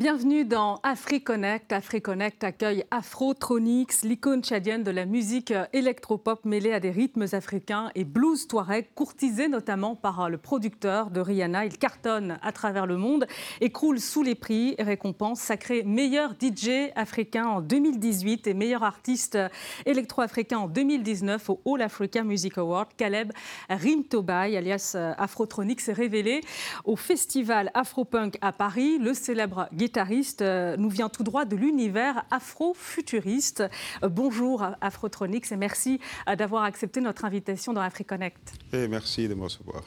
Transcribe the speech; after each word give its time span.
Bienvenue 0.00 0.46
dans 0.46 0.80
AfriConnect. 0.82 1.70
AfriConnect 1.74 2.42
accueille 2.42 2.84
Afrotronics, 2.90 4.00
l'icône 4.02 4.42
tchadienne 4.42 4.82
de 4.82 4.90
la 4.90 5.04
musique 5.04 5.52
électropop 5.74 6.46
mêlée 6.46 6.72
à 6.72 6.80
des 6.80 6.90
rythmes 6.90 7.26
africains 7.32 7.90
et 7.94 8.04
blues 8.04 8.48
touareg, 8.48 8.86
courtisé 8.94 9.48
notamment 9.48 9.96
par 9.96 10.30
le 10.30 10.38
producteur 10.38 11.10
de 11.10 11.20
Rihanna. 11.20 11.66
Il 11.66 11.76
cartonne 11.76 12.38
à 12.40 12.50
travers 12.50 12.86
le 12.86 12.96
monde 12.96 13.26
et 13.60 13.68
croule 13.68 14.00
sous 14.00 14.22
les 14.22 14.34
prix 14.34 14.74
et 14.78 14.84
récompense 14.84 15.38
sacré 15.38 15.82
meilleur 15.82 16.30
DJ 16.30 16.92
africain 16.96 17.44
en 17.44 17.60
2018 17.60 18.46
et 18.46 18.54
meilleur 18.54 18.84
artiste 18.84 19.36
électro-africain 19.84 20.60
en 20.60 20.68
2019 20.68 21.50
au 21.50 21.60
All 21.66 21.82
Africa 21.82 22.24
Music 22.24 22.56
Award. 22.56 22.88
Caleb 22.96 23.32
Rimtobay, 23.68 24.56
alias 24.56 24.96
Afrotronics, 25.18 25.82
s'est 25.82 25.92
révélé 25.92 26.40
au 26.86 26.96
festival 26.96 27.70
Afropunk 27.74 28.38
à 28.40 28.52
Paris. 28.52 28.96
Le 28.96 29.12
célèbre 29.12 29.68
guitariste, 29.90 30.42
euh, 30.42 30.76
nous 30.76 30.88
vient 30.88 31.08
tout 31.08 31.24
droit 31.24 31.44
de 31.44 31.56
l'univers 31.56 32.24
afro-futuriste. 32.30 33.64
Euh, 34.04 34.08
bonjour 34.08 34.64
Afrotronics 34.80 35.50
et 35.50 35.56
merci 35.56 35.98
euh, 36.28 36.36
d'avoir 36.36 36.62
accepté 36.62 37.00
notre 37.00 37.24
invitation 37.24 37.72
dans 37.72 37.80
AfriConnect. 37.80 38.52
Et 38.72 38.86
merci 38.86 39.26
de 39.26 39.34
me 39.34 39.42
recevoir. 39.42 39.82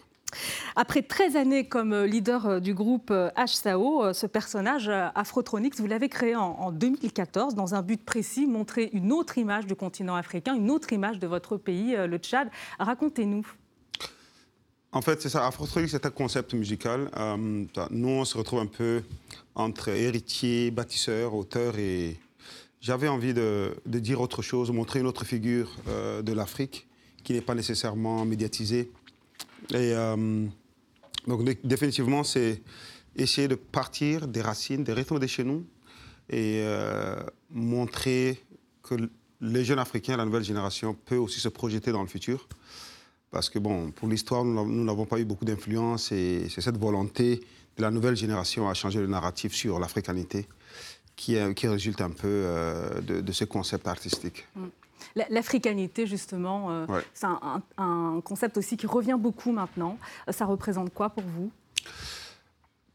Après 0.75 1.03
13 1.03 1.37
années 1.37 1.69
comme 1.69 1.95
leader 2.03 2.59
du 2.59 2.73
groupe 2.73 3.13
HSAO, 3.37 4.11
ce 4.11 4.25
personnage, 4.25 4.89
Afrotronics, 5.15 5.77
vous 5.77 5.87
l'avez 5.87 6.09
créé 6.09 6.35
en 6.35 6.71
2014 6.71 7.55
dans 7.55 7.75
un 7.75 7.81
but 7.81 8.03
précis, 8.03 8.45
montrer 8.45 8.89
une 8.91 9.13
autre 9.13 9.37
image 9.37 9.67
du 9.67 9.75
continent 9.75 10.15
africain, 10.15 10.55
une 10.55 10.71
autre 10.71 10.91
image 10.91 11.19
de 11.19 11.27
votre 11.27 11.55
pays, 11.55 11.95
le 11.95 12.17
Tchad. 12.17 12.49
Racontez-nous. 12.79 13.45
En 14.95 15.01
fait, 15.01 15.19
c'est 15.23 15.29
ça. 15.29 15.47
Afrotronics, 15.47 15.89
c'est 15.89 16.05
un 16.05 16.11
concept 16.11 16.53
musical. 16.53 17.09
nous, 17.89 18.07
on 18.07 18.25
se 18.25 18.37
retrouve 18.37 18.59
un 18.59 18.67
peu 18.67 19.01
entre 19.55 19.89
héritier, 19.89 20.69
bâtisseur, 20.69 21.33
auteur 21.33 21.77
et 21.79 22.19
j'avais 22.79 23.07
envie 23.07 23.33
de, 23.33 23.73
dire 23.87 24.21
autre 24.21 24.43
chose, 24.43 24.69
montrer 24.69 24.99
une 24.99 25.07
autre 25.07 25.25
figure 25.25 25.71
euh, 25.87 26.21
de 26.21 26.31
l'Afrique 26.31 26.87
qui 27.23 27.33
n'est 27.33 27.41
pas 27.41 27.55
nécessairement 27.55 28.23
médiatisée. 28.23 28.91
Et 29.71 29.93
euh, 29.93 30.45
donc 31.25 31.43
définitivement, 31.63 32.23
c'est 32.23 32.61
essayer 33.15 33.47
de 33.47 33.55
partir 33.55 34.27
des 34.27 34.41
racines, 34.41 34.83
des 34.83 34.93
rythmes 34.93 35.17
de 35.17 35.27
chez 35.27 35.43
nous 35.43 35.65
et 36.29 36.59
euh, 36.61 37.15
montrer 37.49 38.43
que 38.83 38.95
les 39.41 39.65
jeunes 39.65 39.79
Africains, 39.79 40.17
la 40.17 40.25
nouvelle 40.25 40.43
génération, 40.43 40.93
peut 40.93 41.17
aussi 41.17 41.39
se 41.39 41.49
projeter 41.49 41.91
dans 41.91 42.01
le 42.01 42.07
futur. 42.07 42.47
Parce 43.33 43.49
que 43.49 43.57
bon, 43.57 43.89
pour 43.89 44.07
l'histoire, 44.07 44.45
nous 44.45 44.83
n'avons 44.83 45.05
pas 45.05 45.19
eu 45.19 45.25
beaucoup 45.25 45.43
d'influence 45.43 46.11
et 46.11 46.47
c'est 46.49 46.61
cette 46.61 46.77
volonté 46.77 47.41
de 47.75 47.81
la 47.81 47.89
nouvelle 47.89 48.15
génération 48.15 48.69
à 48.69 48.75
changer 48.75 48.99
le 48.99 49.07
narratif 49.07 49.53
sur 49.55 49.79
l'africanité 49.79 50.47
qui, 51.15 51.35
qui, 51.55 51.67
résulte 51.67 52.01
un 52.01 52.11
peu 52.11 52.27
euh, 52.27 53.01
de, 53.01 53.31
ce 53.31 53.43
concept 53.45 53.87
artistique. 53.87 54.47
Mm. 54.55 54.65
L'africanité, 55.31 56.05
justement, 56.05 56.69
euh, 56.69 56.85
c'est 57.15 57.25
un, 57.77 58.21
concept 58.23 58.57
aussi 58.57 58.77
qui 58.77 58.85
revient 58.85 59.17
beaucoup 59.19 59.51
maintenant. 59.51 59.97
Ça 60.29 60.45
représente 60.45 60.93
quoi 60.93 61.09
pour 61.09 61.23
vous? 61.23 61.51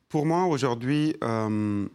Pour 0.09 0.25
moi, 0.25 0.45
aujourd'hui, 0.45 1.17
euh, 1.23 1.87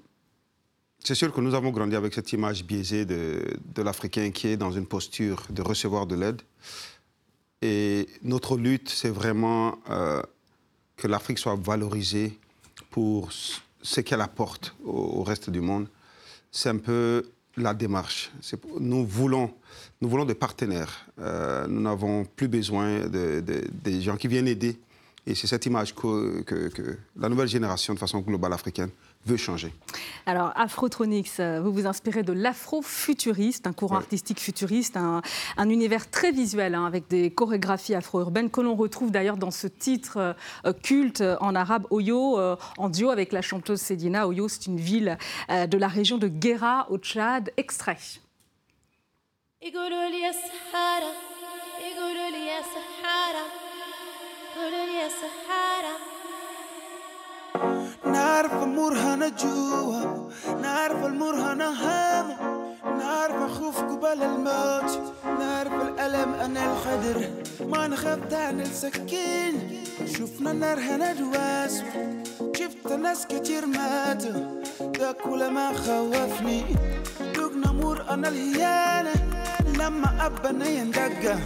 c'est 1.00 1.16
sûr 1.16 1.34
que 1.34 1.40
nous 1.40 1.56
avons 1.56 1.72
grandi 1.72 1.96
avec 1.96 2.14
cette 2.14 2.32
image 2.34 2.66
biaisée 2.66 3.06
de, 3.06 3.42
de 3.74 3.82
l'Africain 3.82 4.32
qui 4.32 4.50
est 4.50 4.58
dans 4.58 4.72
une 4.72 4.86
posture 4.86 5.44
de 5.50 5.62
recevoir 5.62 6.06
de 6.08 6.16
l'aide. 6.16 6.42
Et 7.66 8.10
notre 8.24 8.58
lutte, 8.58 8.90
c'est 8.90 9.10
vraiment 9.10 9.78
que 10.98 11.08
l'Afrique 11.08 11.40
soit 11.40 11.56
valorisée 11.56 12.38
pour 12.92 13.32
ce 13.32 14.02
qu'elle 14.02 14.22
apporte 14.22 14.76
au, 14.84 15.24
reste 15.24 15.50
du 15.50 15.62
monde. 15.62 15.88
C'est 16.52 16.70
un 16.70 16.78
peu 16.78 17.24
la 17.58 17.74
démarche. 17.74 18.32
Nous 18.80 19.06
voulons, 19.06 19.54
nous 20.02 20.10
voulons 20.10 20.26
des 20.26 20.36
partenaires. 20.36 21.06
Euh, 21.20 21.68
nous 21.68 21.82
n'avons 21.82 22.26
plus 22.26 22.48
besoin 22.48 23.08
de, 23.08 23.42
des 23.42 24.02
gens 24.02 24.18
qui 24.18 24.28
viennent 24.28 24.48
aider. 24.48 24.78
Et 25.26 25.36
c'est 25.36 25.48
cette 25.48 25.66
image 25.66 25.96
que, 25.96 26.44
la 27.18 27.30
nouvelle 27.30 27.48
génération, 27.48 27.94
de 27.94 28.00
façon 28.00 28.20
globale 28.20 28.54
africaine, 28.54 28.90
veut 29.26 29.38
changer. 29.38 29.72
Alors, 30.26 30.52
Afrotronics, 30.56 31.40
euh, 31.40 31.62
vous 31.62 31.72
vous 31.72 31.86
inspirez 31.86 32.24
de 32.24 32.34
l'afro-futuriste, 32.34 33.68
un 33.68 33.74
courant 33.74 33.98
artistique 33.98 34.40
futuriste, 34.40 34.98
un, 34.98 35.22
univers 35.70 36.10
très 36.10 36.32
visuel, 36.32 36.76
hein, 36.76 36.86
avec 36.86 37.08
des 37.08 37.32
chorégraphies 37.32 37.96
afro-urbaines 37.96 38.50
que 38.50 38.62
l'on 38.62 38.76
retrouve 38.76 39.12
d'ailleurs 39.12 39.38
dans 39.38 39.52
ce 39.52 39.68
titre 39.68 40.36
euh, 40.66 40.74
culte 40.74 41.24
en 41.42 41.56
arabe, 41.56 41.88
Oyo, 41.90 42.40
euh, 42.40 42.56
en 42.78 42.90
duo 42.90 43.10
avec 43.10 43.32
la 43.32 43.42
chanteuse 43.42 43.80
Sedina. 43.80 44.28
Oyo, 44.28 44.48
c'est 44.48 44.68
une 44.68 44.80
ville 44.80 45.18
de 45.50 45.78
la 45.78 45.88
région 45.88 46.18
de 46.18 46.28
Guéra, 46.28 46.88
au 46.90 46.98
Tchad. 46.98 47.52
Extrait. 47.58 47.98
نعرف 58.06 58.54
مرهنة 58.54 59.30
جوا 59.30 60.30
نعرف 60.62 61.06
المرهنة 61.06 61.66
هامة 61.66 62.36
نعرف 62.86 63.52
خوف 63.52 63.82
قبل 63.82 64.24
الموت 64.24 65.00
نعرف 65.40 65.74
الألم 65.74 66.34
أنا 66.34 66.74
الخدر 66.74 67.30
ما 67.68 67.88
نخاف 67.88 68.20
تعني 68.30 68.62
السكين 68.62 69.84
شفنا 70.06 70.54
نار 70.54 70.80
هندواس 70.80 71.84
شفت 72.56 72.92
ناس 72.92 73.28
كتير 73.28 73.66
ماتوا. 73.66 74.62
ده 75.00 75.12
كل 75.12 75.50
ما 75.52 75.74
خوفني 75.74 76.64
دوقنا 77.36 77.72
مور 77.72 78.06
أنا 78.10 78.28
الهيانة. 78.28 79.14
لما 79.80 80.26
أبنا 80.26 80.68
يندقى 80.68 81.38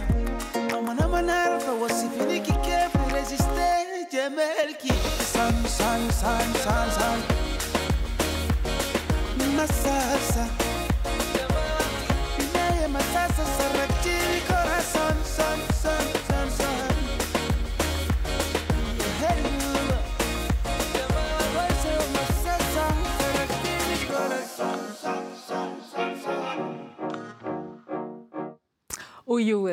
أما 0.78 0.92
أنا 0.92 1.06
ما 1.06 1.20
نعرف 1.20 1.68
أوصف 1.68 2.22
كيف. 2.28 2.97
resiste 3.18 4.28
melchi 4.36 4.92
San, 5.32 5.54
san, 5.66 6.02
san, 6.20 6.54
san, 6.64 6.90
san. 6.98 7.18
Masasa 9.56 10.44
Masasa, 12.38 12.88
masasa, 12.94 13.42
masasa 13.44 13.97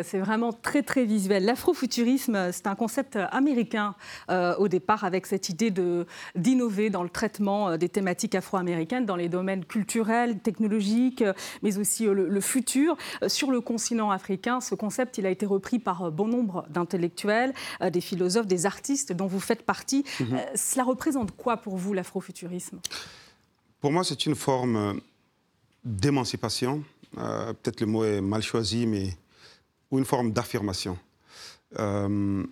C'est 0.03 0.19
vraiment 0.19 0.53
très 0.53 0.83
très 0.83 1.05
visuel. 1.05 1.45
L'afrofuturisme, 1.45 2.51
c'est 2.51 2.67
un 2.67 2.75
concept 2.75 3.17
américain 3.31 3.95
euh, 4.29 4.55
au 4.57 4.67
départ, 4.67 5.03
avec 5.03 5.25
cette 5.25 5.49
idée 5.49 5.73
d'innover 6.35 6.89
dans 6.89 7.03
le 7.03 7.09
traitement 7.09 7.69
euh, 7.69 7.77
des 7.77 7.89
thématiques 7.89 8.35
afro-américaines 8.35 9.05
dans 9.05 9.15
les 9.15 9.29
domaines 9.29 9.65
culturels, 9.65 10.39
technologiques, 10.39 11.21
euh, 11.21 11.33
mais 11.61 11.77
aussi 11.77 12.05
le, 12.05 12.41
futur. 12.41 12.95
Sur 13.27 13.51
le 13.51 13.61
continent 13.61 14.11
africain, 14.11 14.61
ce 14.61 14.75
concept, 14.75 15.17
il 15.17 15.25
a 15.25 15.29
été 15.29 15.45
repris 15.45 15.79
par 15.79 16.11
bon 16.11 16.27
nombre 16.27 16.65
d'intellectuels, 16.69 17.53
des 17.91 18.01
philosophes, 18.01 18.47
des 18.47 18.65
artistes 18.65 19.13
dont 19.13 19.27
vous 19.27 19.39
faites 19.39 19.63
partie. 19.63 20.05
Mhm. 20.19 20.39
cela 20.55 20.83
représente 20.83 21.35
quoi 21.35 21.57
pour 21.57 21.77
vous 21.77 21.93
l'afrofuturisme? 21.93 22.79
Pour 23.81 23.91
moi, 23.91 24.03
c'est 24.03 24.25
une 24.25 24.35
forme 24.35 24.99
d'émancipation. 25.83 26.83
Peut-être 27.15 27.81
le 27.81 27.87
mot 27.87 28.03
est 28.03 28.21
mal 28.21 28.41
choisi, 28.41 28.85
mais 28.85 29.09
ou 29.91 29.99
une 29.99 30.05
forme 30.05 30.31
d'affirmation. 30.31 30.97
Euh, 31.79 32.43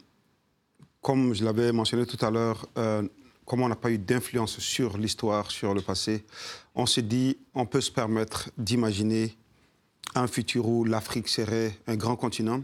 comme 1.01 1.33
je 1.33 1.43
l'avais 1.43 1.71
mentionné 1.71 2.05
tout 2.05 2.23
à 2.25 2.31
l'heure, 2.31 2.65
euh, 2.77 3.07
comme 3.45 3.61
on 3.61 3.67
n'a 3.67 3.75
pas 3.75 3.91
eu 3.91 3.97
d'influence 3.97 4.59
sur 4.59 4.97
l'histoire, 4.97 5.51
sur 5.51 5.73
le 5.73 5.81
passé, 5.81 6.23
on 6.75 6.85
s'est 6.85 7.01
dit 7.01 7.37
on 7.53 7.65
peut 7.65 7.81
se 7.81 7.91
permettre 7.91 8.49
d'imaginer 8.57 9.35
un 10.15 10.27
futur 10.27 10.67
où 10.67 10.85
l'Afrique 10.85 11.27
serait 11.27 11.77
un 11.87 11.95
grand 11.95 12.15
continent 12.15 12.63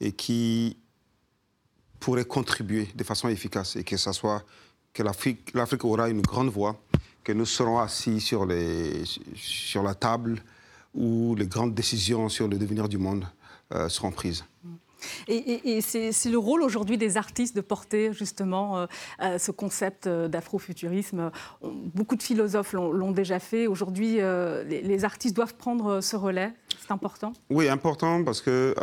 et 0.00 0.12
qui 0.12 0.76
pourrait 2.00 2.24
contribuer 2.24 2.88
de 2.94 3.04
façon 3.04 3.28
efficace 3.28 3.76
et 3.76 3.84
que 3.84 3.96
ça 3.96 4.12
soit 4.12 4.44
que 4.92 5.02
l'Afrique, 5.02 5.84
aura 5.84 6.08
une 6.08 6.22
grande 6.22 6.48
voix, 6.48 6.80
que 7.22 7.32
nous 7.32 7.44
serons 7.44 7.78
assis 7.78 8.20
sur, 8.20 8.48
sur 9.34 9.82
la 9.82 9.94
table 9.94 10.42
où 10.94 11.34
les 11.34 11.46
grandes 11.46 11.74
décisions 11.74 12.30
sur 12.30 12.48
le 12.48 12.56
devenir 12.56 12.88
du 12.88 12.96
monde 12.96 13.26
seront 13.88 14.12
prises. 14.12 14.44
Et, 15.28 15.80
c'est 15.80 16.30
le 16.30 16.38
rôle 16.38 16.62
aujourd'hui 16.62 16.98
des 16.98 17.16
artistes 17.16 17.54
de 17.54 17.60
porter 17.60 18.12
justement 18.12 18.78
euh, 18.78 18.86
euh, 19.22 19.38
ce 19.38 19.50
concept 19.50 20.08
d'afrofuturisme. 20.08 21.30
Beaucoup 21.62 22.16
de 22.16 22.22
philosophes 22.22 22.72
l'ont 22.72 23.12
déjà 23.12 23.38
fait. 23.38 23.66
Aujourd'hui, 23.66 24.16
les, 24.16 25.04
artistes 25.04 25.36
doivent 25.36 25.54
prendre 25.54 26.00
ce 26.00 26.16
relais. 26.16 26.52
C'est 26.80 26.92
important? 26.92 27.32
Oui, 27.50 27.68
important 27.68 28.24
parce 28.24 28.40
que 28.40 28.74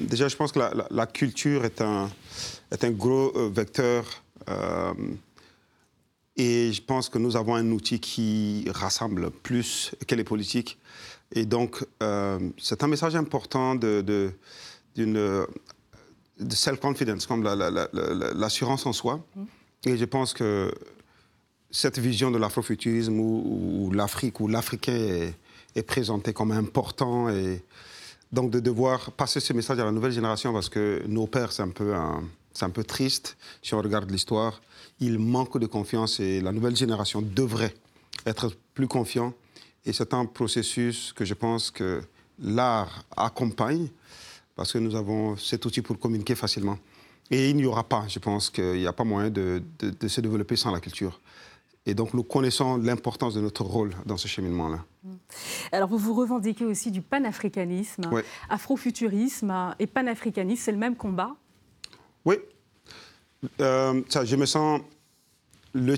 déjà, 0.00 0.28
je 0.28 0.36
pense 0.36 0.52
que 0.52 0.60
la, 0.90 1.06
culture 1.06 1.64
est 1.64 1.80
un, 1.80 2.10
est 2.70 2.84
un 2.84 2.90
gros 2.90 3.32
vecteur 3.50 4.22
Et 6.36 6.72
je 6.72 6.82
pense 6.82 7.08
que 7.08 7.18
nous 7.18 7.36
avons 7.36 7.54
un 7.54 7.70
outil 7.70 8.00
qui 8.00 8.66
rassemble 8.70 9.30
plus 9.30 9.94
que 10.06 10.14
les 10.14 10.24
politiques. 10.24 10.78
Et 11.34 11.44
donc, 11.46 11.84
euh, 12.02 12.38
c'est 12.58 12.82
un 12.82 12.88
message 12.88 13.16
important 13.16 13.74
de, 13.74 14.02
de, 14.02 14.30
d'une, 14.94 15.14
de 16.40 16.54
self-confidence, 16.54 17.26
comme 17.26 17.42
la- 17.42 17.54
la- 17.56 17.70
la- 17.70 17.88
la- 17.92 18.32
l'assurance 18.34 18.84
en 18.86 18.92
soi. 18.92 19.24
Et 19.86 19.96
je 19.96 20.04
pense 20.04 20.34
que 20.34 20.72
cette 21.70 21.98
vision 21.98 22.30
de 22.30 22.38
l'afrofuturisme 22.38 23.18
où, 23.18 23.86
où 23.86 23.92
l'Afrique, 23.92 24.40
où 24.40 24.48
l'Africain 24.48 24.92
est, 24.94 25.34
est 25.74 25.82
présenté 25.82 26.32
comme 26.34 26.52
important 26.52 27.30
et 27.30 27.62
donc 28.30 28.50
de 28.50 28.60
devoir 28.60 29.10
passer 29.12 29.40
ce 29.40 29.52
message 29.54 29.78
à 29.78 29.84
la 29.84 29.90
nouvelle 29.92 30.12
génération 30.12 30.52
parce 30.52 30.68
que 30.68 31.02
nos 31.06 31.26
pères, 31.26 31.52
c'est 31.52 31.62
un 31.62 31.68
peu, 31.70 31.94
un- 31.94 32.22
c'est 32.52 32.64
un 32.66 32.70
peu 32.70 32.84
triste 32.84 33.36
si 33.62 33.74
on 33.74 33.80
regarde 33.80 34.10
l'histoire. 34.10 34.60
Ils 35.00 35.18
manquent 35.18 35.58
de 35.58 35.66
confiance 35.66 36.20
et 36.20 36.40
la 36.42 36.52
nouvelle 36.52 36.76
génération 36.76 37.22
devrait 37.22 37.74
être 38.26 38.54
plus 38.74 38.86
confiant. 38.88 39.32
Et 39.84 39.92
c'est 39.92 40.14
un 40.14 40.26
processus 40.26 41.12
que 41.12 41.24
je 41.24 41.34
pense 41.34 41.70
que 41.70 42.02
l'art 42.38 43.04
accompagne 43.16 43.88
parce 44.54 44.72
que 44.72 44.78
nous 44.78 44.94
avons 44.94 45.36
cet 45.36 45.64
outil 45.64 45.82
pour 45.82 45.98
communiquer 45.98 46.34
facilement. 46.34 46.78
Et 47.30 47.50
il 47.50 47.56
n'y 47.56 47.64
aura 47.64 47.84
pas, 47.84 48.04
je 48.08 48.18
pense 48.18 48.50
qu'il 48.50 48.74
n'y 48.74 48.86
a 48.86 48.92
pas 48.92 49.04
moyen 49.04 49.30
de, 49.30 49.62
de- 49.78 49.90
de 49.90 50.08
se 50.08 50.20
développer 50.20 50.56
sans 50.56 50.70
la 50.70 50.80
culture. 50.80 51.20
Et 51.86 51.94
donc 51.94 52.14
nous 52.14 52.22
connaissons 52.22 52.76
l'importance 52.76 53.34
de 53.34 53.40
notre 53.40 53.64
rôle 53.64 53.92
dans 54.06 54.16
ce 54.16 54.28
cheminement-là. 54.28 54.84
Alors, 55.72 55.88
vous 55.88 55.98
vous 55.98 56.14
revendiquez 56.14 56.64
aussi 56.64 56.92
du 56.92 57.00
panafricanisme, 57.02 58.02
afrofuturisme 58.48 59.74
et 59.80 59.86
panafricanisme, 59.88 60.62
c'est 60.64 60.72
le 60.72 60.78
même 60.78 60.94
combat? 60.94 61.34
Oui. 62.24 62.36
Euh, 63.60 64.00
ça, 64.08 64.24
je 64.24 64.36
me 64.36 64.46
sens. 64.46 64.80
Le, 65.72 65.96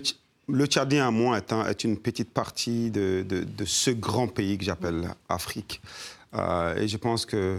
le 0.49 0.67
Tchadien, 0.67 1.08
à 1.08 1.11
moi, 1.11 1.38
est, 1.38 1.52
un- 1.52 1.67
est 1.67 1.85
une 1.85 1.96
petite 1.96 2.31
partie 2.31 2.91
de, 2.91 3.25
ce 3.64 3.91
grand 3.91 4.29
pays 4.29 4.58
que 4.58 4.64
j'appelle 4.64 5.08
Afrique. 5.29 5.81
Euh, 6.35 6.76
et 6.76 6.88
je 6.88 6.96
pense 6.96 7.25
que 7.26 7.58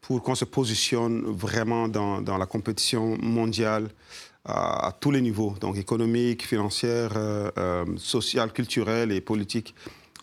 pour 0.00 0.22
qu'on 0.22 0.34
se 0.34 0.44
positionne 0.44 1.22
vraiment 1.22 1.88
dans, 1.88 2.20
la 2.38 2.46
compétition 2.46 3.16
mondiale 3.22 3.88
à, 4.44 4.88
à 4.88 4.92
tous 4.92 5.10
les 5.10 5.20
niveaux, 5.20 5.54
donc 5.60 5.76
économique, 5.76 6.46
financière, 6.46 7.12
euh, 7.16 7.50
euh, 7.58 7.84
sociale, 7.96 8.52
culturelle 8.52 9.12
et 9.12 9.20
politique, 9.20 9.74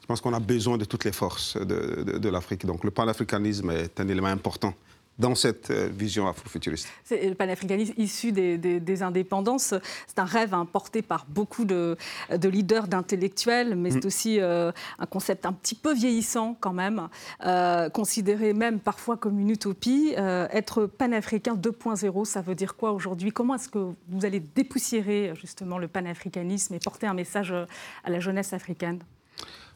je 0.01 0.05
pense 0.05 0.21
qu'on 0.21 0.33
a 0.33 0.39
besoin 0.39 0.77
de 0.77 0.85
toutes 0.85 1.05
les 1.05 1.11
forces 1.11 1.55
de- 1.57 2.17
de 2.17 2.29
l'Afrique. 2.29 2.65
Donc 2.65 2.83
le 2.83 2.91
panafricanisme 2.91 3.69
est 3.71 3.99
un 3.99 4.07
élément 4.07 4.27
important 4.27 4.73
dans 5.19 5.35
cette 5.35 5.69
euh, 5.69 5.89
vision 5.91 6.27
afrofuturiste. 6.27 6.87
Le 7.11 7.33
panafricanisme 7.33 7.93
issu 7.97 8.31
des, 8.31 8.57
des- 8.57 8.79
des 8.79 9.03
indépendances. 9.03 9.73
C'est 10.07 10.17
un 10.19 10.25
rêve 10.25 10.53
hein, 10.53 10.65
porté 10.65 11.01
par 11.01 11.25
beaucoup 11.27 11.65
de, 11.65 11.97
de 12.35 12.49
leaders, 12.49 12.87
d'intellectuels, 12.87 13.75
mais 13.75 13.91
c'est 13.91 14.05
aussi 14.05 14.39
euh, 14.39 14.71
un 14.97 15.05
concept 15.05 15.45
un 15.45 15.53
petit 15.53 15.75
peu 15.75 15.93
vieillissant 15.93 16.55
quand 16.59 16.73
même, 16.73 17.09
euh, 17.45 17.89
considéré 17.89 18.53
même 18.53 18.79
parfois 18.79 19.17
comme 19.17 19.39
une 19.39 19.49
utopie. 19.49 20.13
Euh, 20.17 20.47
être 20.51 20.85
panafricain 20.85 21.55
2.0, 21.55 22.25
ça 22.25 22.41
veut 22.41 22.55
dire 22.55 22.75
quoi 22.75 22.93
aujourd'hui? 22.93 23.31
Comment 23.31 23.55
est-ce 23.55 23.69
que 23.69 23.93
vous 24.07 24.25
allez 24.25 24.39
dépoussiérer 24.39 25.33
justement 25.35 25.77
le 25.77 25.87
panafricanisme 25.89 26.73
et 26.75 26.79
porter 26.79 27.07
un 27.07 27.13
message 27.13 27.51
euh, 27.51 27.65
à 28.05 28.09
la 28.09 28.19
jeunesse 28.21 28.53
africaine? 28.53 28.99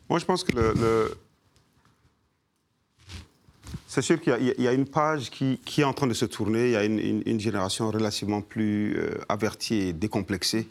Moi, 0.10 0.19
je 0.19 0.25
pense 0.25 0.44
que 0.45 0.54
le. 0.56 0.74
le- 0.74 1.18
C'est 3.94 4.01
sûr 4.01 4.19
qu'il 4.19 4.56
y 4.57 4.68
a- 4.68 4.74
une 4.74 4.88
page 4.88 5.30
qui, 5.30 5.60
est 5.78 5.84
en 5.84 5.94
train 5.94 6.07
de 6.07 6.16
se 6.16 6.25
tourner. 6.25 6.66
Il 6.66 6.72
y 6.72 6.75
a 6.75 6.84
une, 6.84 7.40
génération 7.40 7.92
relativement 7.92 8.42
plus 8.42 8.98
euh, 8.98 9.19
avertie 9.30 9.75
et 9.75 9.94
décomplexée 9.94 10.68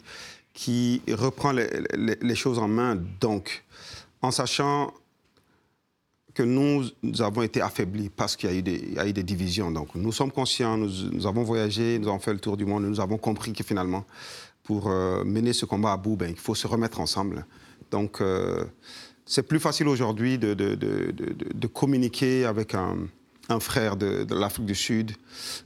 qui 0.53 1.01
reprend 1.09 1.53
les, 1.53 2.35
choses 2.35 2.59
en 2.59 2.67
main. 2.67 2.97
Donc, 3.21 3.63
en 4.21 4.29
sachant 4.29 4.93
que 6.33 6.43
nous, 6.43 6.83
avons 7.19 7.43
été 7.43 7.61
affaiblis 7.61 8.09
parce 8.09 8.35
qu'il 8.35 8.49
y, 8.49 8.99
a 8.99 9.07
eu 9.07 9.13
des- 9.13 9.23
divisions. 9.23 9.71
Donc, 9.71 9.95
nous 9.95 10.11
sommes 10.11 10.33
conscients, 10.33 10.75
nous, 10.75 10.91
nous 11.13 11.25
avons 11.25 11.43
voyagé, 11.43 11.99
nous 11.99 12.09
avons 12.09 12.19
fait 12.19 12.33
le 12.33 12.39
tour 12.41 12.57
du 12.57 12.65
monde, 12.65 12.83
nous 12.83 12.99
avons 12.99 13.17
compris 13.17 13.53
que 13.53 13.63
finalement, 13.63 14.03
pour 14.63 14.89
euh, 14.89 15.23
mener 15.23 15.53
ce 15.53 15.65
combat 15.65 15.93
à 15.93 15.97
bout, 15.97 16.17
ben, 16.17 16.29
il 16.29 16.37
faut 16.37 16.55
se 16.55 16.67
remettre 16.67 16.99
ensemble. 16.99 17.45
Donc, 17.89 18.19
euh, 18.19 18.65
c'est 19.25 19.43
plus 19.43 19.59
facile 19.59 19.87
aujourd'hui 19.87 20.37
de, 20.37 20.53
de- 20.53 20.75
de- 20.75 21.11
de- 21.11 21.67
communiquer 21.67 22.45
avec 22.45 22.75
un, 22.75 22.97
un 23.49 23.59
frère 23.59 23.95
de, 23.95 24.25
l'Afrique 24.33 24.65
du 24.65 24.75
Sud, 24.75 25.11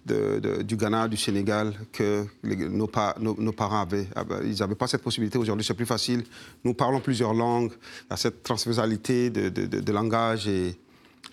du 0.06 0.76
Ghana, 0.78 1.08
du 1.08 1.18
Sénégal, 1.18 1.74
que 1.92 2.26
nos, 2.44 2.90
nos- 3.20 3.36
nos 3.38 3.52
parents 3.52 3.82
avaient. 3.82 4.08
Ils 4.46 4.60
n'avaient 4.60 4.76
pas 4.76 4.88
cette 4.88 5.02
possibilité. 5.04 5.38
Aujourd'hui, 5.38 5.66
c'est 5.66 5.74
plus 5.74 5.86
facile. 5.86 6.24
Nous 6.64 6.74
parlons 6.74 7.00
plusieurs 7.00 7.34
langues. 7.34 7.72
Il 8.06 8.12
y 8.12 8.14
a 8.14 8.18
cette 8.18 8.44
transversalité 8.44 9.30
de, 9.30 9.92
langage. 9.92 10.48
Et 10.48 10.76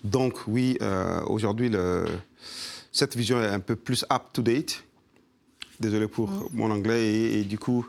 donc, 0.03 0.47
oui, 0.47 0.77
euh, 0.81 1.21
aujourd'hui, 1.27 1.71
cette 2.91 3.15
vision 3.15 3.41
est 3.41 3.47
un 3.47 3.59
peu 3.59 3.75
plus 3.75 4.05
up-to-date. 4.11 4.83
Désolé 5.79 6.07
pour 6.07 6.29
mon 6.53 6.71
anglais. 6.71 7.03
Et, 7.05 7.39
et 7.39 7.43
du 7.43 7.59
coup, 7.59 7.85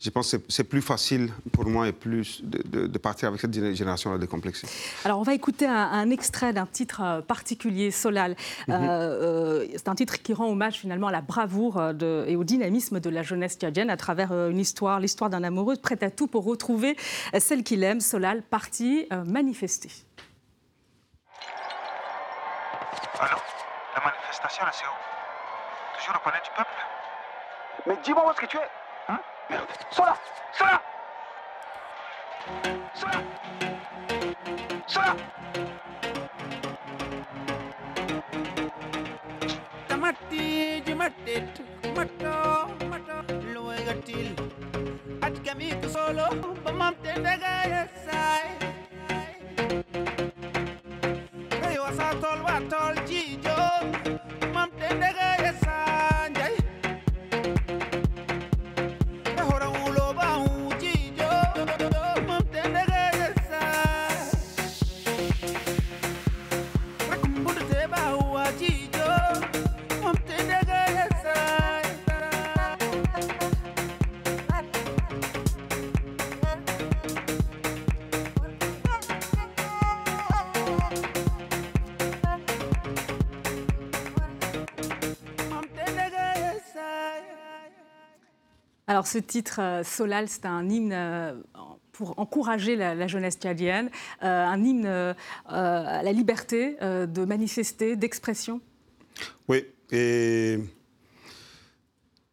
je 0.00 0.10
pense 0.10 0.32
que 0.32 0.36
c'est- 0.48 0.64
plus 0.64 0.82
facile 0.82 1.32
pour 1.52 1.64
moi 1.66 1.88
et 1.88 1.92
plus 1.92 2.42
de, 2.44 2.62
de- 2.64 2.86
de 2.86 2.98
partir 2.98 3.28
avec 3.28 3.40
cette 3.40 3.52
géné- 3.52 3.74
génération-là 3.74 4.18
décomplexée. 4.18 4.66
Alors, 5.04 5.18
on 5.18 5.22
va 5.22 5.34
écouter 5.34 5.66
un, 5.66 5.74
un 5.74 6.10
extrait 6.10 6.52
d'un 6.52 6.66
titre 6.66 7.00
euh, 7.02 7.20
particulier, 7.22 7.90
Solal. 7.90 8.36
Euh, 8.68 8.72
euh, 8.72 9.66
c'est 9.76 9.88
un 9.88 9.94
titre 9.94 10.20
qui 10.22 10.32
rend 10.34 10.48
hommage 10.48 10.74
finalement 10.74 11.08
à 11.08 11.12
la 11.12 11.22
bravoure 11.22 11.94
de- 11.94 12.24
et 12.28 12.36
au 12.36 12.44
dynamisme 12.44 13.00
de 13.00 13.10
la 13.10 13.22
jeunesse 13.22 13.56
tchadienne 13.58 13.88
à 13.90 13.96
travers 13.96 14.32
une 14.32 14.58
histoire, 14.58 15.00
l'histoire 15.00 15.30
d'un 15.30 15.42
amoureux 15.42 15.76
prêt 15.76 15.98
à 16.02 16.10
tout 16.10 16.26
pour 16.26 16.44
retrouver 16.44 16.96
celle 17.38 17.62
qu'il 17.64 17.82
aime. 17.82 18.00
Solal, 18.00 18.42
parti 18.42 19.06
euh, 19.12 19.24
manifester. 19.24 19.90
Allô 23.20 23.36
La 23.96 24.02
manifestation, 24.04 24.64
là, 24.64 24.72
c'est 24.74 24.84
où? 24.84 25.98
Toujours 25.98 26.16
au 26.20 26.24
palais 26.24 26.42
du 26.44 26.50
peuple? 26.56 26.70
Mais 27.86 27.96
dis-moi 28.02 28.26
où 28.26 28.30
est-ce 28.30 28.40
que 28.40 28.46
tu 28.46 28.56
es 28.56 28.70
Hein 29.08 29.20
Merde. 29.50 29.66
Sois 29.90 30.06
là 30.06 30.16
Sois 30.52 30.66
là 30.66 30.82
Sois 32.94 33.10
là 33.10 33.22
Sois 34.86 35.02
là 35.02 35.14
Tamati, 39.86 40.82
mato, 40.96 41.42
mato, 41.94 42.54
solo. 45.88 46.44
Ce 89.04 89.18
titre, 89.18 89.60
euh, 89.60 89.84
Solal, 89.84 90.28
c'est 90.28 90.46
un 90.46 90.68
hymne 90.68 90.92
euh, 90.92 91.34
pour 91.92 92.18
encourager 92.18 92.74
la, 92.74 93.06
jeunesse 93.06 93.38
tchadienne, 93.38 93.90
euh, 94.22 94.44
un 94.46 94.62
hymne 94.64 95.14
à 95.46 96.02
la 96.02 96.12
liberté 96.12 96.76
de 96.80 97.24
manifester, 97.24 97.94
d'expression. 97.94 98.60
Oui, 99.46 99.64
et 99.92 100.58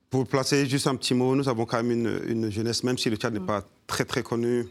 pour 0.09 0.25
placer 0.25 0.65
juste 0.65 0.87
un 0.87 0.95
petit 0.95 1.13
mot, 1.13 1.35
nous 1.35 1.47
avons 1.47 1.65
quand 1.65 1.77
même 1.77 1.91
une, 1.91 2.21
une 2.27 2.49
jeunesse, 2.49 2.83
même 2.83 2.97
si 2.97 3.11
le 3.11 3.17
Tchad 3.17 3.33
n'est 3.33 3.39
pas 3.39 3.63
très 3.85 4.03
très 4.03 4.23
connu, 4.23 4.65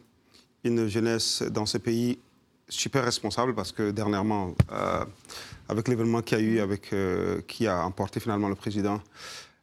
une 0.64 0.88
jeunesse 0.88 1.42
dans 1.42 1.66
ce 1.66 1.78
pays 1.78 2.18
super 2.68 3.04
responsable 3.04 3.54
parce 3.54 3.70
que 3.70 3.92
dernièrement, 3.92 4.56
avec 5.68 5.86
l'événement 5.86 6.20
qu'il 6.22 6.38
y 6.38 6.40
a 6.40 6.44
eu, 6.44 6.58
avec, 6.58 6.92
qui 7.46 7.68
a 7.68 7.84
emporté 7.86 8.18
finalement 8.18 8.48
le 8.48 8.56
président, 8.56 9.00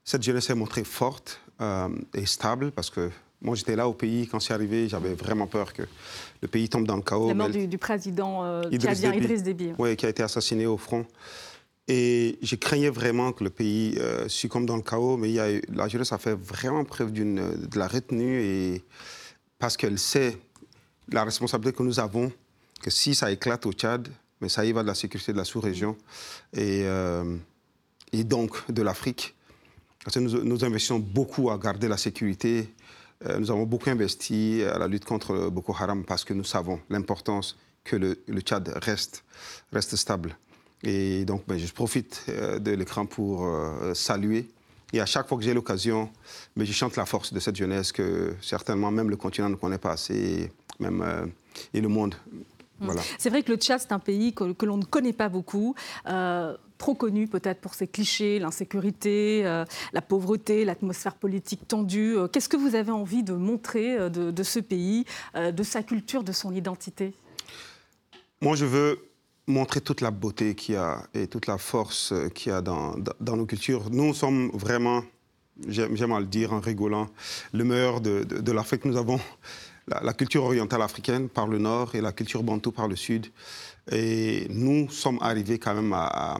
cette 0.05 0.23
jeunesse 0.23 0.45
s'est 0.45 0.55
montrée 0.55 0.85
forte 0.85 1.41
euh, 1.61 1.89
et 2.13 2.25
stable 2.25 2.71
parce 2.71 2.89
que 2.89 3.09
moi 3.41 3.55
j'étais 3.55 3.75
là 3.75 3.87
au 3.87 3.93
pays 3.93 4.27
quand 4.27 4.39
c'est 4.39 4.53
arrivé, 4.53 4.87
j'avais 4.89 5.13
vraiment 5.13 5.47
peur 5.47 5.73
que 5.73 5.83
le 6.41 6.47
pays 6.47 6.69
tombe 6.69 6.85
dans 6.87 6.95
le 6.95 7.01
chaos. 7.03 7.27
La 7.27 7.33
mort 7.33 7.49
du, 7.49 7.67
du 7.67 7.77
président 7.77 8.43
euh, 8.43 8.63
Idriss 8.71 9.01
Déby. 9.01 9.17
Idriss 9.17 9.43
Déby. 9.43 9.73
oui, 9.77 9.95
qui 9.95 10.05
a 10.05 10.09
été 10.09 10.23
assassiné 10.23 10.65
au 10.65 10.77
front. 10.77 11.05
Et 11.89 12.37
je 12.41 12.55
craignais 12.57 12.89
vraiment 12.89 13.31
que 13.31 13.43
le 13.45 13.49
pays 13.49 13.95
euh, 13.99 14.27
succombe 14.27 14.65
dans 14.65 14.75
le 14.75 14.81
chaos, 14.81 15.15
mais 15.15 15.29
il 15.29 15.35
y 15.35 15.39
a 15.39 15.51
eu- 15.51 15.61
la 15.73 15.87
jeunesse 15.87 16.11
a 16.11 16.17
fait 16.17 16.33
vraiment 16.37 16.83
preuve 16.83 17.11
d'une, 17.13 17.35
de 17.35 17.79
la 17.79 17.87
retenue 17.87 18.41
et 18.41 18.83
parce 19.57 19.77
qu'elle 19.77 19.97
sait 19.97 20.37
la 21.09 21.23
responsabilité 21.23 21.77
que 21.77 21.83
nous 21.83 21.99
avons, 22.01 22.29
que 22.81 22.89
si 22.89 23.15
ça 23.15 23.31
éclate 23.31 23.65
au 23.65 23.71
Tchad, 23.71 24.09
mais 24.41 24.49
ça 24.49 24.65
y 24.65 24.71
va 24.73 24.81
de 24.83 24.87
la 24.87 24.95
sécurité 24.95 25.31
de 25.31 25.37
la 25.37 25.45
sous-région 25.45 25.95
et, 26.53 26.81
euh, 26.83 27.37
et 28.11 28.25
donc 28.25 28.69
de 28.69 28.81
l'Afrique. 28.81 29.33
Parce 30.07 30.15
que 30.15 30.21
nous, 30.21 30.63
investissons 30.63 30.99
beaucoup 30.99 31.51
à 31.51 31.57
garder 31.57 31.89
la 31.89 31.97
sécurité. 31.97 32.69
Euh, 33.25 33.39
nous 33.39 33.51
avons 33.51 33.65
beaucoup 33.65 33.89
investi 33.89 34.63
à 34.63 34.79
la 34.79 34.87
lutte 34.87 35.03
contre 35.03 35.49
Boko 35.49 35.75
Haram 35.77 36.05
parce 36.05 36.23
que 36.23 36.33
nous 36.33 36.45
savons 36.45 36.79
l'importance 36.89 37.57
que 37.83 37.97
le, 37.97 38.17
le 38.25 38.39
Tchad 38.39 38.71
reste, 38.81 39.25
reste 39.73 39.97
stable. 39.97 40.37
Et 40.81 41.25
donc, 41.25 41.43
ben, 41.45 41.57
je 41.57 41.69
profite 41.73 42.23
euh, 42.29 42.57
de 42.57 42.71
l'écran 42.71 43.05
pour 43.05 43.47
euh, 43.47 43.93
saluer. 43.93 44.49
Et 44.93 45.01
à 45.01 45.05
chaque 45.05 45.27
fois 45.27 45.37
que 45.37 45.43
j'ai 45.43 45.53
l'occasion, 45.53 46.09
ben, 46.55 46.65
je 46.65 46.71
chante 46.71 46.95
la 46.95 47.05
force 47.05 47.33
de 47.33 47.41
cette 47.41 47.57
jeunesse 47.57 47.91
que 47.91 48.33
certainement 48.41 48.91
même 48.91 49.09
le 49.09 49.17
continent 49.17 49.49
ne 49.49 49.55
connaît 49.55 49.77
pas 49.77 49.91
assez, 49.91 50.49
même, 50.79 51.33
et 51.73 51.81
le 51.81 51.89
monde. 51.89 52.15
Voilà. 52.79 53.01
C'est 53.17 53.29
vrai 53.29 53.43
que 53.43 53.51
le 53.51 53.57
Tchad, 53.57 53.79
c'est 53.79 53.91
un 53.91 53.99
pays 53.99 54.33
que, 54.33 54.53
que 54.53 54.65
l'on 54.65 54.77
ne 54.77 54.85
connaît 54.85 55.13
pas 55.13 55.29
beaucoup. 55.29 55.75
Euh, 56.07 56.55
trop 56.77 56.93
connu 56.93 57.27
peut-être 57.27 57.59
pour 57.59 57.73
ses 57.73 57.87
clichés, 57.87 58.37
l'insécurité, 58.37 59.41
euh, 59.45 59.65
la 59.93 60.01
pauvreté, 60.01 60.63
l'atmosphère 60.63 61.15
politique 61.15 61.67
tendue. 61.67 62.15
Euh, 62.15 62.27
Qu'est-ce 62.27 62.49
que 62.49 62.57
vous 62.57 62.75
avez 62.75 62.91
envie 62.91 63.23
de 63.23 63.33
montrer 63.33 63.97
de, 64.11 64.29
de 64.29 64.43
ce 64.43 64.59
pays, 64.59 65.05
euh, 65.35 65.51
de 65.51 65.63
sa 65.63 65.81
culture, 65.81 66.23
de 66.23 66.31
son 66.31 66.53
identité? 66.53 67.13
Moi, 68.41 68.55
je 68.55 68.65
veux 68.65 68.99
montrer 69.47 69.81
toute 69.81 70.01
la 70.01 70.11
beauté 70.11 70.53
qu'il 70.53 70.75
y 70.75 70.77
a 70.77 71.01
et 71.15 71.25
toute 71.27 71.47
la 71.47 71.57
force 71.57 72.13
qu'il 72.35 72.51
y 72.51 72.55
a 72.55 72.61
dans, 72.61 72.95
nos 73.21 73.45
cultures. 73.47 73.89
Nous 73.89 74.13
sommes 74.13 74.51
vraiment, 74.53 75.01
j'aime 75.67 75.95
j'aime 75.95 76.11
à 76.11 76.19
le 76.19 76.25
dire 76.27 76.53
en 76.53 76.59
rigolant, 76.59 77.07
le 77.53 77.63
meilleur 77.63 78.01
de, 78.01 78.23
de- 78.23 78.39
de 78.39 78.51
l'Afrique. 78.51 78.85
Nous 78.85 78.97
avons 78.97 79.19
la, 79.87 80.13
culture 80.13 80.43
orientale 80.43 80.81
africaine 80.81 81.29
par 81.29 81.47
le 81.47 81.57
nord 81.57 81.95
et 81.95 82.01
la 82.01 82.11
culture 82.11 82.43
bantou 82.43 82.71
par 82.71 82.87
le 82.87 82.95
sud. 82.95 83.27
Et 83.91 84.47
nous 84.49 84.89
sommes 84.89 85.17
arrivés 85.21 85.59
quand 85.59 85.73
même 85.73 85.93
à, 85.93 86.37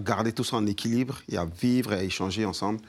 garder 0.00 0.32
tout 0.32 0.44
ça 0.44 0.56
en 0.56 0.66
équilibre 0.66 1.20
et 1.28 1.36
à 1.36 1.44
vivre 1.44 1.92
et 1.92 1.96
à 1.96 2.04
échanger 2.04 2.44
ensemble. 2.44 2.80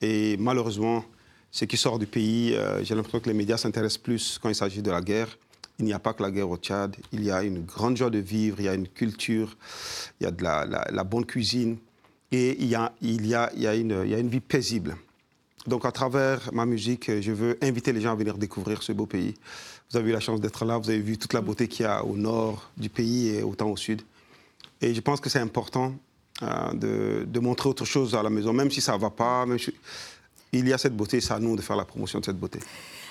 Et 0.00 0.36
malheureusement, 0.38 1.04
ce 1.50 1.64
qui 1.64 1.76
sort 1.76 1.98
du 1.98 2.06
pays, 2.06 2.54
euh, 2.54 2.82
j'ai 2.82 2.94
l'impression 2.94 3.20
que 3.20 3.28
les 3.28 3.34
médias 3.34 3.56
s'intéressent 3.56 4.02
plus 4.02 4.38
quand 4.42 4.48
il 4.48 4.54
s'agit 4.54 4.82
de 4.82 4.90
la 4.90 5.00
guerre. 5.00 5.38
Il 5.78 5.84
n'y 5.84 5.92
a 5.92 5.98
pas 5.98 6.12
que 6.12 6.22
la 6.22 6.30
guerre 6.30 6.50
au 6.50 6.56
Tchad. 6.56 6.96
Il 7.12 7.24
y 7.24 7.30
a 7.30 7.42
une 7.42 7.64
grande 7.64 7.96
joie 7.96 8.10
de 8.10 8.18
vivre, 8.18 8.60
il 8.60 8.64
y 8.64 8.68
a 8.68 8.74
une 8.74 8.88
culture, 8.88 9.56
il 10.20 10.24
y 10.24 10.26
a 10.26 10.30
de 10.30 10.42
la, 10.42 11.04
bonne 11.04 11.24
cuisine 11.24 11.78
et 12.30 12.56
il 12.58 12.68
y 12.68 12.74
a 12.74 12.92
une 13.74 14.28
vie 14.28 14.40
paisible. 14.40 14.96
Donc, 15.66 15.84
à 15.84 15.92
travers 15.92 16.52
ma 16.52 16.66
musique, 16.66 17.08
euh, 17.08 17.22
je 17.22 17.32
veux 17.32 17.58
inviter 17.62 17.92
les 17.92 18.00
gens 18.00 18.12
à 18.12 18.16
venir 18.16 18.36
découvrir 18.36 18.82
ce 18.82 18.92
beau 18.92 19.06
pays. 19.06 19.34
Vous 19.90 19.96
avez 19.96 20.10
eu 20.10 20.12
la 20.12 20.20
chance 20.20 20.40
d'être 20.40 20.64
là, 20.64 20.78
vous 20.78 20.90
avez 20.90 20.98
vu 20.98 21.18
toute 21.18 21.34
la 21.34 21.40
beauté 21.40 21.68
qu'il 21.68 21.84
y 21.84 21.88
a 21.88 22.04
au 22.04 22.16
nord 22.16 22.70
du 22.76 22.88
pays 22.88 23.28
et 23.28 23.42
autant 23.42 23.68
au 23.68 23.76
sud. 23.76 24.02
Et 24.80 24.94
je 24.94 25.00
pense 25.00 25.20
que 25.20 25.30
c'est 25.30 25.38
important 25.38 25.94
euh, 26.42 27.24
de, 27.26 27.38
montrer 27.38 27.68
autre 27.68 27.84
chose 27.84 28.14
à 28.14 28.22
la 28.22 28.30
maison, 28.30 28.52
même 28.52 28.70
si 28.70 28.80
ça 28.80 28.94
ne 28.94 28.98
va 28.98 29.10
pas. 29.10 29.46
Il 30.52 30.66
y 30.66 30.72
a 30.72 30.78
cette 30.78 30.96
beauté, 30.96 31.20
c'est 31.20 31.32
à 31.32 31.38
nous 31.38 31.54
de 31.56 31.62
faire 31.62 31.76
la 31.76 31.84
promotion 31.84 32.18
de 32.18 32.24
cette 32.24 32.38
beauté. 32.38 32.58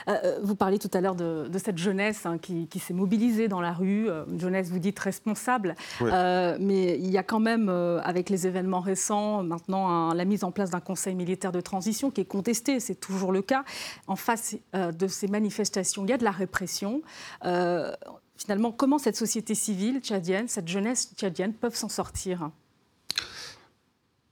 Euh, 0.08 0.18
euh, 0.24 0.40
Vous 0.44 0.56
parliez 0.56 0.80
tout 0.80 0.90
à 0.94 1.02
l'heure 1.02 1.16
de, 1.16 1.48
de 1.48 1.58
cette 1.60 1.78
jeunesse 1.78 2.26
hein, 2.26 2.38
qui, 2.38 2.68
qui 2.68 2.80
s'est 2.80 2.94
mobilisée 2.94 3.48
dans 3.48 3.62
la 3.62 3.74
rue, 3.74 4.10
euh, 4.10 4.26
une 4.30 4.40
jeunesse, 4.40 4.70
vous 4.70 4.80
dites, 4.80 4.98
responsable. 5.00 5.76
Oui. 6.02 6.10
Euh, 6.14 6.58
mais 6.60 6.98
il 7.00 7.10
y 7.10 7.18
a 7.18 7.24
quand 7.24 7.40
même, 7.40 7.70
euh, 7.70 8.00
avec 8.04 8.30
les 8.30 8.48
événements 8.48 8.80
récents, 8.82 9.44
maintenant 9.44 9.88
un- 9.90 10.14
la 10.14 10.26
mise 10.26 10.44
en 10.44 10.52
place 10.52 10.70
d'un 10.70 10.80
conseil 10.80 11.16
militaire 11.16 11.52
de 11.52 11.62
transition 11.62 12.12
qui 12.12 12.22
est 12.22 12.26
contesté, 12.26 12.80
c'est 12.80 12.96
toujours 13.00 13.32
le 13.32 13.42
cas. 13.42 13.64
En 14.08 14.16
face 14.16 14.56
euh, 14.76 14.92
de 14.92 15.08
ces 15.08 15.28
manifestations, 15.28 16.04
il 16.06 16.10
y 16.10 16.14
a 16.14 16.18
de 16.18 16.24
la 16.24 16.32
répression. 16.32 17.02
Euh, 17.46 17.94
finalement, 18.38 18.72
comment 18.72 18.98
cette 18.98 19.16
société 19.16 19.54
civile 19.56 20.00
tchadienne, 20.02 20.48
cette 20.48 20.68
jeunesse 20.68 21.12
tchadienne 21.16 21.54
peuvent 21.54 21.76
s'en 21.76 21.90
sortir? 21.90 22.50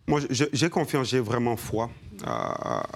Moi, 0.07 0.21
j'ai 0.29 0.69
confiance, 0.71 1.07
j'ai 1.09 1.19
vraiment 1.19 1.55
foi 1.55 1.91
à, 2.25 2.33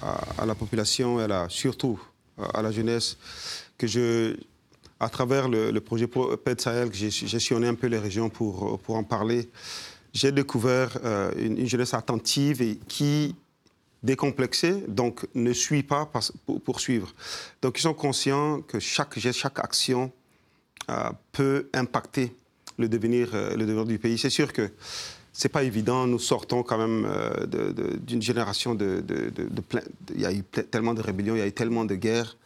à- 0.07 0.41
à 0.41 0.45
la 0.47 0.55
population 0.55 1.19
et 1.19 1.25
à 1.25 1.27
la- 1.27 1.49
surtout 1.49 1.99
euh, 2.01 2.12
à 2.53 2.61
la 2.61 2.71
jeunesse 2.71 3.17
que 3.77 3.87
je, 3.87 4.35
à 4.99 5.09
travers 5.09 5.49
le, 5.49 5.77
projet 5.79 6.07
de 6.07 6.61
Sahel, 6.61 6.89
que 6.89 6.95
j'ai 6.95 7.39
sillonné 7.39 7.67
un 7.67 7.75
peu 7.75 7.87
les 7.87 7.99
régions 7.99 8.29
pour, 8.29 8.79
pour 8.79 8.95
en 8.95 9.03
parler, 9.03 9.49
j'ai 10.13 10.31
découvert 10.31 10.97
euh, 11.03 11.31
une, 11.37 11.57
une 11.57 11.67
jeunesse 11.67 11.93
attentive 11.93 12.61
et 12.61 12.77
qui, 12.87 13.35
décomplexée, 14.03 14.83
donc 14.87 15.25
ne 15.33 15.53
suit 15.53 15.81
pas 15.83 16.05
pas- 16.05 16.19
pour, 16.45 16.61
pour 16.61 16.79
suivre. 16.81 17.13
Donc 17.61 17.79
ils 17.79 17.81
sont 17.81 17.93
conscients 17.93 18.61
que 18.61 18.79
chaque 18.79 19.17
geste, 19.17 19.39
chaque 19.39 19.59
action 19.59 20.11
euh, 20.89 21.09
peut 21.31 21.69
impacter 21.73 22.35
le 22.77 22.89
devenir, 22.89 23.29
euh, 23.33 23.55
le 23.55 23.65
devenir 23.65 23.85
du 23.85 23.97
pays. 23.99 24.17
C'est 24.17 24.29
sûr 24.29 24.51
que 24.51 24.69
c'est 25.33 25.49
pas 25.49 25.63
évident. 25.63 26.05
Nous 26.07 26.19
sortons 26.19 26.63
quand 26.63 26.77
même 26.77 27.05
euh, 27.05 27.45
d'une 27.99 28.21
génération 28.21 28.75
de, 28.75 29.01
de- 29.01 29.29
de- 29.31 29.49
de 29.49 29.61
plein- 29.61 29.81
Il 30.13 30.21
y 30.21 30.25
a 30.25 30.31
eu 30.31 30.43
tellement 30.43 30.93
de 30.93 31.01
rébellions, 31.01 31.35
il 31.35 31.39
y 31.39 31.41
a 31.41 31.47
eu 31.47 31.51
tellement 31.51 31.85
de 31.85 31.95
guerres. 31.95 32.37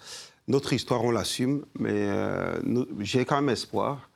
Notre 0.47 0.71
histoire, 0.73 1.03
on 1.03 1.11
l'assume, 1.11 1.65
mais 1.77 1.91
euh, 1.93 2.57
j'ai 3.01 3.25
quand 3.25 3.35
même 3.35 3.49
espoir. 3.49 4.09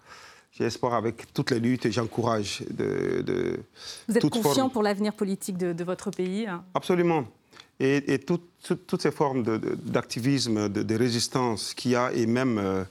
J'ai 0.53 0.63
espoir 0.65 0.93
avec 0.93 1.33
toutes 1.33 1.51
les 1.51 1.59
luttes 1.59 1.85
et 1.85 1.91
j'encourage 1.91 2.63
de, 2.69 3.59
Vous 4.07 4.17
êtes 4.17 4.29
confiant 4.29 4.53
forme- 4.53 4.71
pour 4.71 4.83
l'avenir 4.83 5.13
politique 5.13 5.57
de, 5.57 5.83
votre 5.83 6.09
pays 6.11 6.45
hein? 6.47 6.63
Absolument. 6.73 7.25
Et, 7.79 8.13
et 8.13 8.19
tout- 8.19 8.39
tout- 8.63 8.75
toutes 8.75 9.01
ces 9.01 9.11
formes 9.11 9.43
d'activisme, 9.43 10.69
de, 10.69 10.83
de 10.83 10.95
résistance 10.95 11.73
qu'il 11.73 11.91
y 11.91 11.95
a, 11.95 12.11
et 12.13 12.25
même 12.27 12.57
euh, 12.57 12.83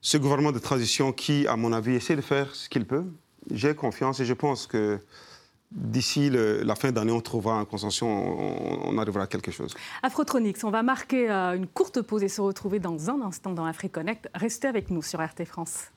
ce 0.00 0.16
gouvernement 0.18 0.52
de 0.52 0.58
transition 0.58 1.12
qui, 1.12 1.46
à 1.46 1.56
mon 1.56 1.72
avis, 1.72 1.94
essaie 1.94 2.16
de 2.16 2.20
faire 2.20 2.54
ce 2.54 2.68
qu'il 2.68 2.84
peut, 2.86 3.04
j'ai 3.50 3.74
confiance 3.74 4.20
et 4.20 4.24
je 4.24 4.34
pense 4.34 4.66
que 4.66 4.98
d'ici 5.70 6.30
la 6.30 6.74
fin 6.74 6.92
d'année, 6.92 7.12
on 7.12 7.20
trouvera 7.20 7.58
un 7.58 7.64
consensus, 7.64 8.02
on, 8.02 8.08
on 8.08 8.98
arrivera 8.98 9.24
à 9.24 9.26
quelque 9.26 9.50
chose. 9.50 9.74
Afrotronics, 10.02 10.62
on 10.64 10.70
va 10.70 10.82
marquer 10.82 11.30
euh, 11.30 11.56
une 11.56 11.66
courte 11.66 12.00
pause 12.00 12.22
et 12.22 12.28
se 12.28 12.40
retrouver 12.40 12.78
dans 12.78 13.10
un 13.10 13.20
instant 13.22 13.52
dans 13.52 13.64
AfriConnect. 13.64 14.28
Restez 14.34 14.68
avec 14.68 14.90
nous 14.90 15.02
sur 15.02 15.20
RT 15.20 15.44
France. 15.44 15.90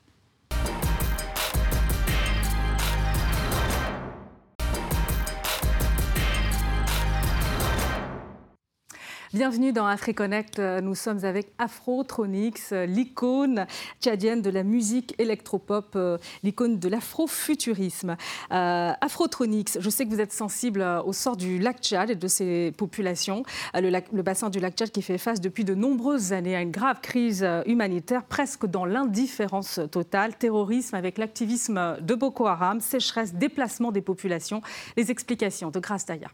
Bienvenue 9.34 9.74
dans 9.74 9.84
AfriConnect. 9.84 10.58
Nous 10.58 10.94
sommes 10.94 11.22
avec 11.26 11.48
Afrotronics, 11.58 12.72
euh, 12.72 12.86
l'icône 12.86 13.66
tchadienne 14.00 14.40
de 14.40 14.48
la 14.48 14.62
musique 14.62 15.14
électropop, 15.18 15.92
euh, 15.96 16.16
l'icône 16.42 16.78
de 16.78 16.88
l'afrofuturisme. 16.88 18.16
Euh, 18.52 18.92
Afrotronics, 18.98 19.78
je 19.80 19.90
sais 19.90 20.06
que 20.06 20.10
vous 20.10 20.22
êtes 20.22 20.32
sensible 20.32 20.80
euh, 20.80 21.02
au 21.02 21.12
sort 21.12 21.36
du 21.36 21.58
lac 21.58 21.78
Tchad 21.82 22.08
et 22.08 22.14
de 22.14 22.26
ses 22.26 22.72
populations. 22.78 23.42
Le, 23.74 24.22
bassin 24.22 24.48
du 24.48 24.60
lac 24.60 24.74
Tchad 24.74 24.90
qui 24.90 25.02
fait 25.02 25.18
face 25.18 25.42
depuis 25.42 25.66
de 25.66 25.74
nombreuses 25.74 26.32
années 26.32 26.56
à 26.56 26.62
une 26.62 26.70
grave 26.70 27.02
crise 27.02 27.46
humanitaire, 27.66 28.24
presque 28.24 28.64
dans 28.64 28.86
l'indifférence 28.86 29.78
totale. 29.92 30.38
Terrorisme 30.38 30.94
avec 30.94 31.18
l'activisme 31.18 31.98
de 32.00 32.14
Boko 32.14 32.46
Haram, 32.46 32.80
sécheresse, 32.80 33.34
déplacement 33.34 33.92
des 33.92 34.00
populations. 34.00 34.62
Les 34.96 35.10
explications 35.10 35.70
de 35.70 35.80
Grace 35.80 36.06
Daya. 36.06 36.28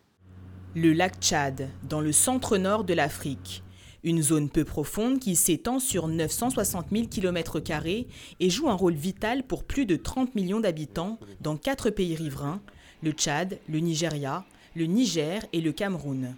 Le 0.77 0.93
lac 0.93 1.21
Tchad, 1.21 1.69
dans 1.89 2.01
le 2.01 2.11
centre-nord 2.11 2.83
de 2.83 2.95
l'Afrique. 2.95 3.63
Une 4.03 4.21
zone 4.21 4.49
peu 4.51 4.65
profonde 4.65 5.21
qui 5.21 5.37
s'étend 5.37 5.79
sur 5.79 6.09
960 6.09 6.87
000 6.91 7.07
km 7.07 7.63
et 8.41 8.51
joue 8.51 8.69
un 8.69 8.75
rôle 8.75 8.95
vital 8.95 9.45
pour 9.45 9.63
plus 9.63 9.87
de 9.87 9.95
30 9.95 10.35
millions 10.35 10.59
d'habitants 10.59 11.21
dans 11.41 11.57
quatre 11.57 11.91
pays 11.91 12.17
riverains, 12.17 12.61
le 13.05 13.13
Tchad, 13.13 13.61
le 13.69 13.79
Nigeria, 13.79 14.45
le 14.75 14.87
Niger 14.87 15.47
et 15.53 15.61
le 15.61 15.71
Cameroun. 15.71 16.35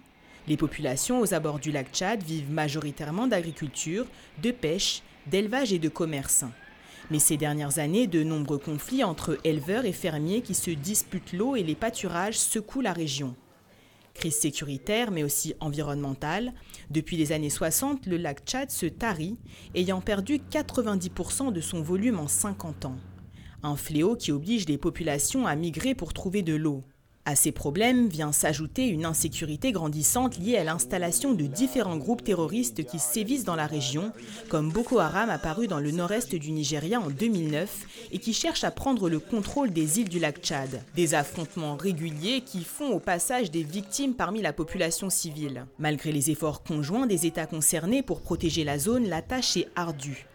Les 0.47 0.55
populations 0.55 1.19
aux 1.19 1.33
abords 1.33 1.57
du 1.57 1.71
lac 1.71 1.87
Tchad 1.91 2.21
vivent 2.21 2.51
majoritairement 2.51 3.25
d'agriculture, 3.25 4.05
de 4.43 4.51
pêche, 4.51 5.01
d'élevage 5.25 5.73
et 5.73 5.79
de 5.79 5.89
commerce. 5.89 6.45
Mais 7.09 7.17
ces 7.19 7.37
dernières 7.37 7.79
années, 7.79 8.05
de 8.05 8.21
nombreux 8.21 8.59
conflits 8.59 9.03
entre 9.03 9.39
éleveurs 9.43 9.85
et 9.85 9.93
fermiers 9.93 10.41
qui 10.41 10.53
se 10.53 10.69
disputent 10.69 11.33
l'eau 11.33 11.55
et 11.55 11.63
les 11.63 11.75
pâturages 11.75 12.37
secouent 12.37 12.81
la 12.81 12.93
région. 12.93 13.35
Crise 14.17 14.35
sécuritaire, 14.35 15.11
mais 15.11 15.23
aussi 15.23 15.53
environnementale. 15.59 16.53
Depuis 16.89 17.17
les 17.17 17.33
années 17.33 17.51
60, 17.51 18.07
le 18.07 18.17
lac 18.17 18.43
Tchad 18.45 18.71
se 18.71 18.87
tarit, 18.87 19.37
ayant 19.75 20.01
perdu 20.01 20.39
90% 20.39 21.53
de 21.53 21.61
son 21.61 21.83
volume 21.83 22.19
en 22.19 22.27
50 22.27 22.85
ans. 22.85 22.97
Un 23.61 23.75
fléau 23.75 24.15
qui 24.15 24.31
oblige 24.31 24.67
les 24.67 24.79
populations 24.79 25.45
à 25.45 25.55
migrer 25.55 25.93
pour 25.93 26.13
trouver 26.13 26.41
de 26.41 26.55
l'eau. 26.55 26.83
À 27.27 27.35
ces 27.35 27.51
problèmes 27.51 28.07
vient 28.07 28.31
s'ajouter 28.31 28.87
une 28.87 29.03
insécurité 29.03 29.73
grandissante 29.73 30.39
liée 30.39 30.55
à 30.55 30.63
l'installation 30.63 31.33
de 31.33 31.43
différents 31.43 31.97
groupes 31.97 32.23
terroristes 32.23 32.85
qui 32.85 32.99
sévissent 32.99 33.43
dans 33.43 33.57
la 33.57 33.67
région, 33.67 34.13
comme 34.47 34.71
Boko 34.71 34.99
Haram 34.99 35.29
apparu 35.29 35.67
dans 35.67 35.81
le 35.81 35.91
nord-est 35.91 36.33
du 36.33 36.51
Nigeria 36.51 37.01
en 37.01 37.09
2009 37.09 38.07
et 38.13 38.19
qui 38.19 38.31
cherche 38.31 38.63
à 38.63 38.71
prendre 38.71 39.09
le 39.09 39.19
contrôle 39.19 39.71
des 39.71 39.99
îles 39.99 40.07
du 40.07 40.19
lac 40.19 40.37
Tchad. 40.39 40.81
Des 40.95 41.15
affrontements 41.15 41.75
réguliers 41.75 42.39
qui 42.45 42.63
font 42.63 42.93
au 42.93 42.99
passage 43.01 43.51
des 43.51 43.63
victimes 43.63 44.13
parmi 44.13 44.41
la 44.41 44.53
population 44.53 45.09
civile. 45.09 45.65
Malgré 45.79 46.13
les 46.13 46.31
efforts 46.31 46.63
conjoints 46.63 47.07
des 47.07 47.25
États 47.25 47.45
concernés 47.45 48.03
pour 48.03 48.21
protéger 48.21 48.63
la 48.63 48.79
zone, 48.79 49.09
la 49.09 49.21
tâche 49.21 49.57
est 49.57 49.67
ardue. 49.75 50.27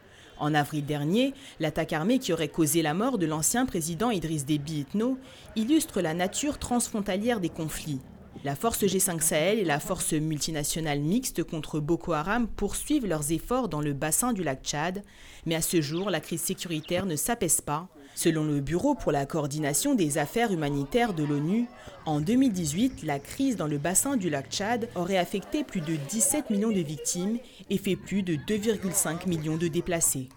En 0.42 0.54
avril 0.54 0.84
dernier, 0.84 1.34
l'attaque 1.60 1.92
armée 1.92 2.18
qui 2.18 2.32
aurait 2.32 2.48
causé 2.48 2.82
la 2.82 2.94
mort 2.94 3.16
de 3.16 3.26
l'ancien 3.26 3.64
président 3.64 4.10
Idriss 4.10 4.44
Déby 4.44 4.80
Itno 4.80 5.16
illustre 5.54 6.00
la 6.00 6.14
nature 6.14 6.58
transfrontalière 6.58 7.38
des 7.38 7.48
conflits. 7.48 8.00
La 8.42 8.56
force 8.56 8.82
G5 8.82 9.20
Sahel 9.20 9.60
et 9.60 9.64
la 9.64 9.78
force 9.78 10.14
multinationale 10.14 10.98
mixte 10.98 11.44
contre 11.44 11.78
Boko 11.78 12.12
Haram 12.12 12.48
poursuivent 12.48 13.06
leurs 13.06 13.30
efforts 13.30 13.68
dans 13.68 13.80
le 13.80 13.92
bassin 13.92 14.32
du 14.32 14.42
lac 14.42 14.64
Tchad, 14.64 15.04
mais 15.46 15.54
à 15.54 15.62
ce 15.62 15.80
jour, 15.80 16.10
la 16.10 16.18
crise 16.18 16.42
sécuritaire 16.42 17.06
ne 17.06 17.14
s'apaise 17.14 17.60
pas. 17.60 17.88
Selon 18.22 18.44
le 18.44 18.60
Bureau 18.60 18.94
pour 18.94 19.10
la 19.10 19.26
coordination 19.26 19.96
des 19.96 20.16
affaires 20.16 20.52
humanitaires 20.52 21.12
de 21.12 21.24
l'ONU, 21.24 21.66
en 22.06 22.20
2018, 22.20 23.02
la 23.02 23.18
crise 23.18 23.56
dans 23.56 23.66
le 23.66 23.78
bassin 23.78 24.16
du 24.16 24.30
lac 24.30 24.48
Tchad 24.48 24.88
aurait 24.94 25.18
affecté 25.18 25.64
plus 25.64 25.80
de 25.80 25.96
17 25.96 26.48
millions 26.50 26.70
de 26.70 26.78
victimes 26.78 27.38
et 27.68 27.78
fait 27.78 27.96
plus 27.96 28.22
de 28.22 28.36
2,5 28.36 29.28
millions 29.28 29.56
de 29.56 29.66
déplacés. 29.66 30.28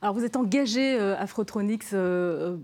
Alors 0.00 0.14
vous 0.14 0.24
êtes 0.24 0.36
engagé, 0.36 0.96
euh, 0.98 1.16
Afrotronics, 1.18 1.92
euh, 1.92 2.56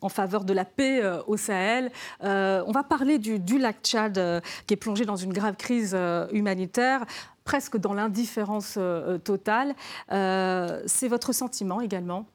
en 0.00 0.08
faveur 0.08 0.44
de 0.44 0.52
la 0.52 0.64
paix 0.64 1.00
euh, 1.02 1.22
au 1.26 1.36
Sahel. 1.36 1.90
on 2.20 2.72
va 2.72 2.82
parler 2.82 3.18
du 3.18 3.58
lac 3.58 3.76
Tchad 3.82 4.42
qui 4.66 4.74
est 4.74 4.76
plongé 4.76 5.04
dans 5.04 5.16
une 5.16 5.32
grave 5.32 5.56
crise 5.56 5.96
humanitaire 6.32 7.04
presque 7.44 7.76
dans 7.76 7.94
l'indifférence 7.94 8.78
totale. 9.24 9.74
C'est 10.08 11.08
votre 11.08 11.32
sentiment 11.32 11.80
également? 11.80 12.26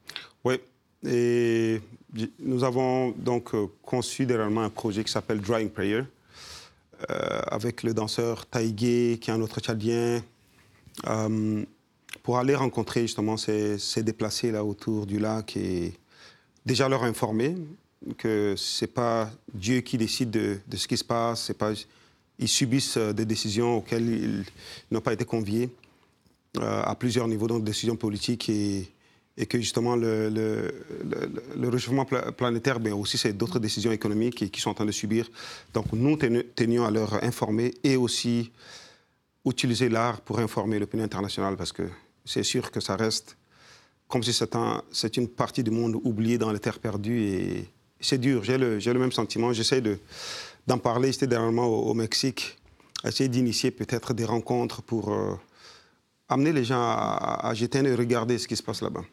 Oui. 0.44 0.60
Et 1.06 1.82
nous 2.40 2.64
avons 2.64 3.12
donc 3.12 3.52
conçu 3.82 4.26
dernièrement 4.26 4.64
un 4.64 4.70
projet 4.70 5.04
qui 5.04 5.12
s'appelle 5.12 5.40
Drawing 5.42 5.70
Prayer, 5.70 6.04
avec 7.08 7.84
le 7.84 7.94
danseur 7.94 8.46
Taïgé, 8.46 9.18
qui 9.20 9.30
est 9.30 9.34
un 9.34 9.42
autre 9.42 9.60
Tchadien 9.60 10.22
pour 12.24 12.38
aller 12.38 12.56
rencontrer 12.56 13.02
justement 13.02 13.38
ces, 13.38 14.04
déplacés 14.04 14.52
là 14.52 14.64
autour 14.64 15.06
du 15.06 15.20
lac 15.20 15.58
et 15.58 15.94
déjà 16.66 16.90
leur 16.90 17.04
informer 17.04 17.56
que 18.18 18.56
c'est 18.58 18.88
pas 18.88 19.30
Dieu 19.54 19.82
qui 19.82 19.98
décide 19.98 20.30
de, 20.30 20.60
ce 20.76 20.88
qui 20.88 20.98
se 20.98 21.04
passe, 21.04 21.46
c'est 21.46 21.58
pas 21.58 21.72
ils 22.40 22.48
subissent 22.48 22.98
euh, 22.98 23.14
des 23.14 23.26
décisions 23.26 23.78
auxquelles 23.78 24.08
ils 24.10 24.46
n'ont 24.92 25.02
pas 25.02 25.14
été 25.14 25.26
conviés 25.26 25.70
euh, 26.58 26.82
à 26.84 26.96
plusieurs 26.96 27.28
niveaux, 27.28 27.48
donc 27.48 27.64
décisions 27.64 27.96
politiques 27.96 28.50
et, 28.50 28.92
que 29.48 29.58
justement 29.58 29.96
le, 29.96 30.28
le, 30.30 31.70
réchauffement 31.70 32.04
planétaire, 32.04 32.82
mais 32.82 32.92
aussi 32.92 33.18
c'est 33.18 33.32
d'autres 33.32 33.60
décisions 33.60 33.94
économiques 33.94 34.52
qui, 34.52 34.60
sont 34.60 34.72
en 34.72 34.74
train 34.74 34.86
de 34.86 34.92
subir. 34.92 35.30
Donc 35.74 35.94
nous 35.94 36.18
tenions 36.18 36.84
à 36.84 36.92
leur 36.92 37.24
informer 37.24 37.74
et 37.82 37.96
aussi 37.96 38.52
utiliser 39.46 39.88
l'art 39.88 40.20
pour 40.20 40.40
informer 40.40 40.78
l'opinion 40.78 41.06
internationale 41.06 41.56
parce 41.56 41.72
que 41.72 41.84
c'est 42.26 42.44
sûr 42.44 42.70
que 42.70 42.82
ça 42.82 42.98
reste 42.98 43.38
comme 44.10 44.24
si 44.24 44.34
c'est 44.92 45.18
une 45.18 45.30
partie 45.30 45.64
du 45.64 45.72
monde 45.72 45.96
oubliée 46.04 46.38
dans 46.38 46.52
les 46.52 46.60
terres 46.60 46.80
perdues. 46.80 47.22
Et 47.22 47.70
c'est 48.02 48.18
dur, 48.18 48.44
j'ai 48.44 48.58
le, 48.58 49.00
même 49.00 49.12
sentiment. 49.12 49.54
J'essaie 49.54 49.82
d'en 50.70 50.78
parler. 50.78 51.12
J'étais 51.12 51.28
dernièrement 51.28 51.66
au, 51.66 51.94
Mexique, 51.94 52.58
essayer 53.04 53.28
d'initier 53.28 53.72
peut-être 53.72 54.14
des 54.14 54.26
rencontres 54.26 54.82
pour 54.82 55.12
euh, 55.12 55.34
amener 56.30 56.54
les 56.54 56.64
gens 56.64 56.80
à, 56.80 57.40
à 57.44 57.54
jeter 57.54 57.80
et 57.80 57.96
regarder 57.96 58.38
ce 58.38 58.48
qui 58.48 58.56
se 58.56 58.64
passe 58.64 58.82
là-bas. 58.82 59.04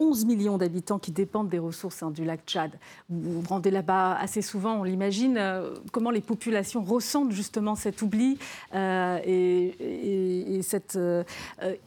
11 0.00 0.22
euh, 0.22 0.26
millions 0.26 0.58
d'habitants 0.58 0.98
qui 0.98 1.12
dépendent 1.12 1.48
des 1.48 1.58
ressources 1.58 2.02
hein, 2.02 2.10
du 2.10 2.24
lac 2.24 2.40
Tchad. 2.46 2.72
Vous 3.08 3.40
vous 3.40 3.48
rendez 3.48 3.70
là-bas 3.70 4.16
assez 4.16 4.42
souvent, 4.42 4.80
on 4.80 4.82
l'imagine. 4.84 5.36
Euh, 5.38 5.74
comment 5.92 6.10
les 6.10 6.20
populations 6.20 6.82
ressentent 6.82 7.32
justement 7.32 7.74
cet 7.74 8.02
oubli 8.02 8.38
euh, 8.74 9.18
et, 9.24 10.60
cette 10.62 10.98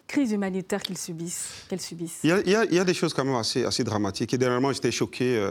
crise 0.07 0.31
humanitaire 0.31 0.81
qu'ils 0.81 0.97
subissent, 0.97 1.65
qu'elles 1.69 1.81
subissent 1.81 2.19
il 2.23 2.29
y, 2.29 2.55
a, 2.55 2.83
des 2.83 2.93
choses 2.93 3.13
quand 3.13 3.25
même 3.25 3.35
assez, 3.35 3.65
assez 3.65 3.83
dramatiques. 3.83 4.33
Et 4.33 4.37
dernièrement, 4.37 4.71
j'étais 4.71 4.91
choqué. 4.91 5.43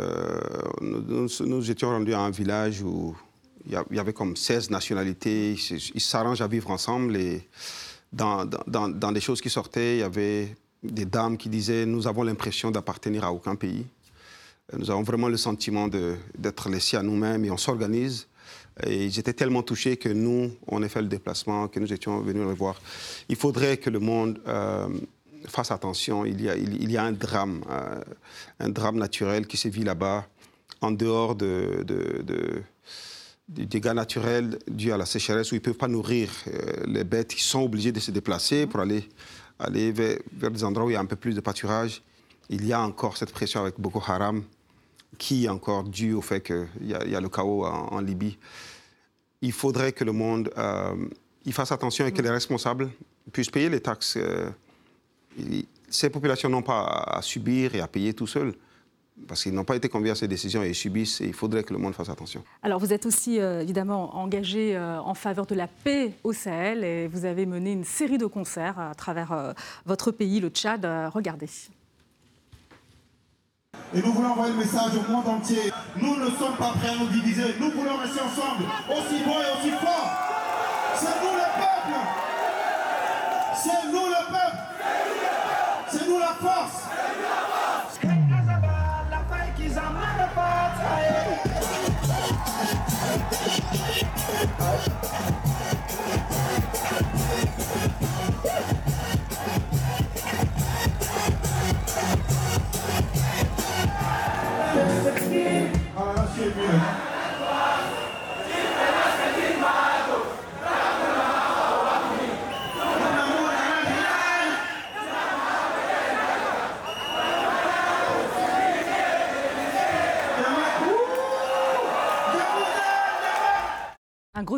Nous, 0.80 1.70
étions 1.70 1.90
rendus 1.90 2.14
à 2.14 2.20
un 2.20 2.30
village 2.30 2.82
où 2.82 3.14
il 3.68 3.96
y 3.96 3.98
avait 3.98 4.12
comme 4.12 4.36
16 4.36 4.70
nationalités. 4.70 5.56
Ils 5.94 6.00
s'arrangent 6.00 6.40
à 6.40 6.48
vivre 6.48 6.70
ensemble 6.70 7.16
et 7.16 7.46
dans, 8.12 8.44
dans, 8.44 8.88
dans, 8.88 9.12
des 9.12 9.20
choses 9.20 9.40
qui 9.40 9.50
sortaient, 9.50 9.96
il 9.96 10.00
y 10.00 10.02
avait 10.02 10.56
des 10.82 11.04
dames 11.04 11.36
qui 11.36 11.48
disaient 11.48 11.84
Nous 11.84 12.06
avons 12.06 12.22
l'impression 12.22 12.70
d'appartenir 12.70 13.24
à 13.24 13.32
aucun 13.32 13.56
pays. 13.56 13.84
Nous 14.76 14.90
avons 14.90 15.02
vraiment 15.02 15.28
le 15.28 15.36
sentiment 15.36 15.88
d'être 15.88 16.68
laissés 16.68 16.96
à 16.96 17.02
nous-mêmes 17.02 17.44
et 17.44 17.50
on 17.50 17.56
s'organise. 17.56 18.28
Et 18.84 19.10
j'étais 19.10 19.32
tellement 19.32 19.62
touché 19.62 19.96
que 19.96 20.08
nous, 20.08 20.52
on 20.66 20.82
a 20.82 20.88
fait 20.88 21.02
le 21.02 21.08
déplacement, 21.08 21.68
que 21.68 21.80
nous 21.80 21.92
étions 21.92 22.20
venus 22.20 22.44
le 22.44 22.54
voir. 22.54 22.80
Il 23.28 23.36
faudrait 23.36 23.78
que 23.78 23.90
le 23.90 23.98
monde 23.98 24.40
euh, 24.46 24.88
fasse 25.46 25.70
attention. 25.70 26.24
Il 26.24 26.40
y 26.40 26.48
a, 26.48 26.56
il, 26.56 26.90
y 26.90 26.96
a 26.96 27.02
un 27.02 27.12
drame, 27.12 27.64
euh, 27.70 28.00
un 28.60 28.68
drame 28.68 28.96
naturel 28.96 29.46
qui 29.46 29.56
se 29.56 29.68
vit 29.68 29.84
là-bas, 29.84 30.26
en 30.80 30.92
dehors 30.92 31.34
de, 31.34 31.82
de, 31.84 32.62
des 33.48 33.66
dégâts 33.66 33.94
naturels 33.94 34.58
dus 34.68 34.92
à 34.92 34.96
la 34.96 35.06
sécheresse 35.06 35.50
où 35.52 35.54
ils 35.54 35.58
ne 35.58 35.64
peuvent 35.64 35.74
pas 35.74 35.88
nourrir 35.88 36.30
euh, 36.48 36.84
les 36.86 37.04
bêtes. 37.04 37.34
Ils 37.34 37.42
sont 37.42 37.62
obligés 37.62 37.92
de 37.92 38.00
se 38.00 38.10
déplacer 38.10 38.66
pour 38.66 38.80
aller 38.80 39.08
aller 39.58 39.92
vers, 39.92 40.50
des 40.50 40.64
endroits 40.64 40.86
où 40.86 40.90
il 40.90 40.94
y 40.94 40.96
a 40.96 41.00
un 41.00 41.06
peu 41.06 41.16
plus 41.16 41.34
de 41.34 41.40
pâturage. 41.40 42.02
Il 42.48 42.66
y 42.66 42.72
a 42.72 42.80
encore 42.80 43.16
cette 43.16 43.32
pression 43.32 43.60
avec 43.60 43.78
Boko 43.78 44.00
Haram 44.06 44.44
qui 45.18 45.46
est 45.46 45.48
encore 45.48 45.84
due 45.84 46.12
au 46.12 46.20
fait 46.20 46.40
qu'il 46.40 46.68
y, 46.82 46.90
y, 46.90 47.16
a 47.16 47.20
le 47.20 47.28
chaos 47.28 47.64
en, 47.64 48.00
Libye. 48.00 48.38
Il 49.42 49.52
faudrait 49.52 49.92
que 49.92 50.04
le 50.04 50.12
monde 50.12 50.50
euh, 50.56 50.94
il 51.44 51.52
fasse 51.52 51.72
attention 51.72 52.06
et 52.06 52.12
que 52.12 52.22
les 52.22 52.30
responsables 52.30 52.90
puissent 53.32 53.50
payer 53.50 53.68
les 53.68 53.80
taxes. 53.80 54.16
Euh, 54.16 54.50
ces 55.88 56.10
populations 56.10 56.48
n'ont 56.48 56.62
pas 56.62 56.84
à 56.84 57.22
subir 57.22 57.74
et 57.74 57.80
à 57.80 57.88
payer 57.88 58.12
tout 58.12 58.26
seuls 58.26 58.54
parce 59.26 59.42
qu'ils 59.42 59.54
n'ont 59.54 59.64
pas 59.64 59.76
été 59.76 59.88
conviés 59.88 60.10
à 60.10 60.14
ces 60.14 60.28
décisions 60.28 60.62
et 60.62 60.68
ils 60.68 60.74
subissent, 60.74 61.20
et 61.20 61.26
il 61.26 61.32
faudrait 61.32 61.62
que 61.62 61.72
le 61.72 61.78
monde 61.78 61.94
fasse 61.94 62.08
attention. 62.08 62.42
Alors 62.62 62.78
vous 62.78 62.92
êtes 62.92 63.06
aussi 63.06 63.40
euh, 63.40 63.60
évidemment 63.60 64.16
engagé 64.16 64.76
euh, 64.76 65.00
en 65.00 65.14
faveur 65.14 65.46
de 65.46 65.54
la 65.54 65.66
paix 65.66 66.12
au 66.24 66.32
Sahel 66.32 66.84
et 66.84 67.08
vous 67.08 67.24
avez 67.24 67.46
mené 67.46 67.72
une 67.72 67.84
série 67.84 68.18
de 68.18 68.26
concerts 68.26 68.78
à 68.78 68.94
travers 68.94 69.32
euh, 69.32 69.52
votre 69.86 70.10
pays, 70.10 70.40
le 70.40 70.48
Tchad. 70.48 70.86
regardez. 71.12 71.48
Et 73.94 74.02
nous 74.02 74.12
voulons 74.12 74.30
envoyer 74.30 74.52
le 74.52 74.58
message 74.58 74.92
au 74.96 75.10
monde 75.10 75.28
entier. 75.28 75.72
Nous 76.00 76.16
ne 76.16 76.30
sommes 76.30 76.56
pas 76.56 76.72
prêts 76.78 76.90
à 76.90 76.96
nous 76.96 77.08
diviser. 77.08 77.54
Nous 77.58 77.70
voulons 77.70 77.96
rester 77.96 78.20
ensemble, 78.20 78.64
aussi 78.90 79.24
bons 79.24 79.40
et 79.40 79.58
aussi 79.58 79.70
forts. 79.70 80.10
C'est 80.94 81.06
nous 81.06 81.32
le 81.32 81.48
peuple. 81.56 81.98
C'est 83.54 83.92
nous 83.92 84.07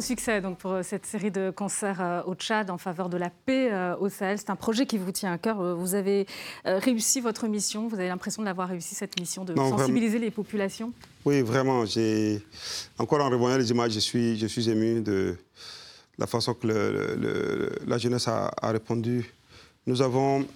gros 0.01 0.07
succès 0.07 0.41
donc 0.41 0.57
pour 0.57 0.73
euh, 0.73 0.83
cette 0.83 1.05
série 1.05 1.31
de 1.31 1.51
concerts 1.51 2.01
euh, 2.01 2.23
au 2.25 2.35
Tchad 2.35 2.71
en 2.71 2.79
faveur 2.79 3.11
de 3.11 3.19
la 3.19 3.29
paix 3.29 3.71
euh, 3.71 3.95
au 3.99 4.09
Sahel. 4.09 4.39
C'est 4.39 4.49
un 4.49 4.57
projet 4.57 4.87
qui 4.87 4.97
vous 4.97 5.13
tient 5.13 5.31
à 5.31 5.37
cœur. 5.37 5.77
Vous 5.77 5.95
avez 5.95 6.27
réussi 6.65 7.21
votre 7.21 7.47
mission. 7.49 7.87
Vous 7.87 7.97
avez 7.97 8.09
l'impression 8.09 8.43
d'avoir 8.43 8.69
réussi 8.69 8.95
cette 8.95 9.21
mission 9.21 9.45
de 9.45 9.55
sensibiliser 9.55 10.19
les 10.19 10.31
populations? 10.31 10.93
Oui, 11.27 11.43
vraiment. 11.43 11.85
Encore 12.99 13.21
en 13.21 13.29
revoyant 13.29 13.59
les 13.59 13.71
images, 13.71 13.93
je 13.93 13.99
suis, 14.01 14.39
je 14.39 14.47
suis 14.47 14.71
ému 14.71 15.03
de 15.03 15.37
la 16.17 16.27
façon 16.27 16.55
que 16.55 16.67
le,, 16.67 16.91
le, 16.93 17.15
le, 17.17 17.73
la 17.87 17.99
jeunesse 17.99 18.27
a, 18.29 18.51
a, 18.57 18.71
répondu. 18.73 19.31
Nous 19.87 20.01
avons, 20.01 20.47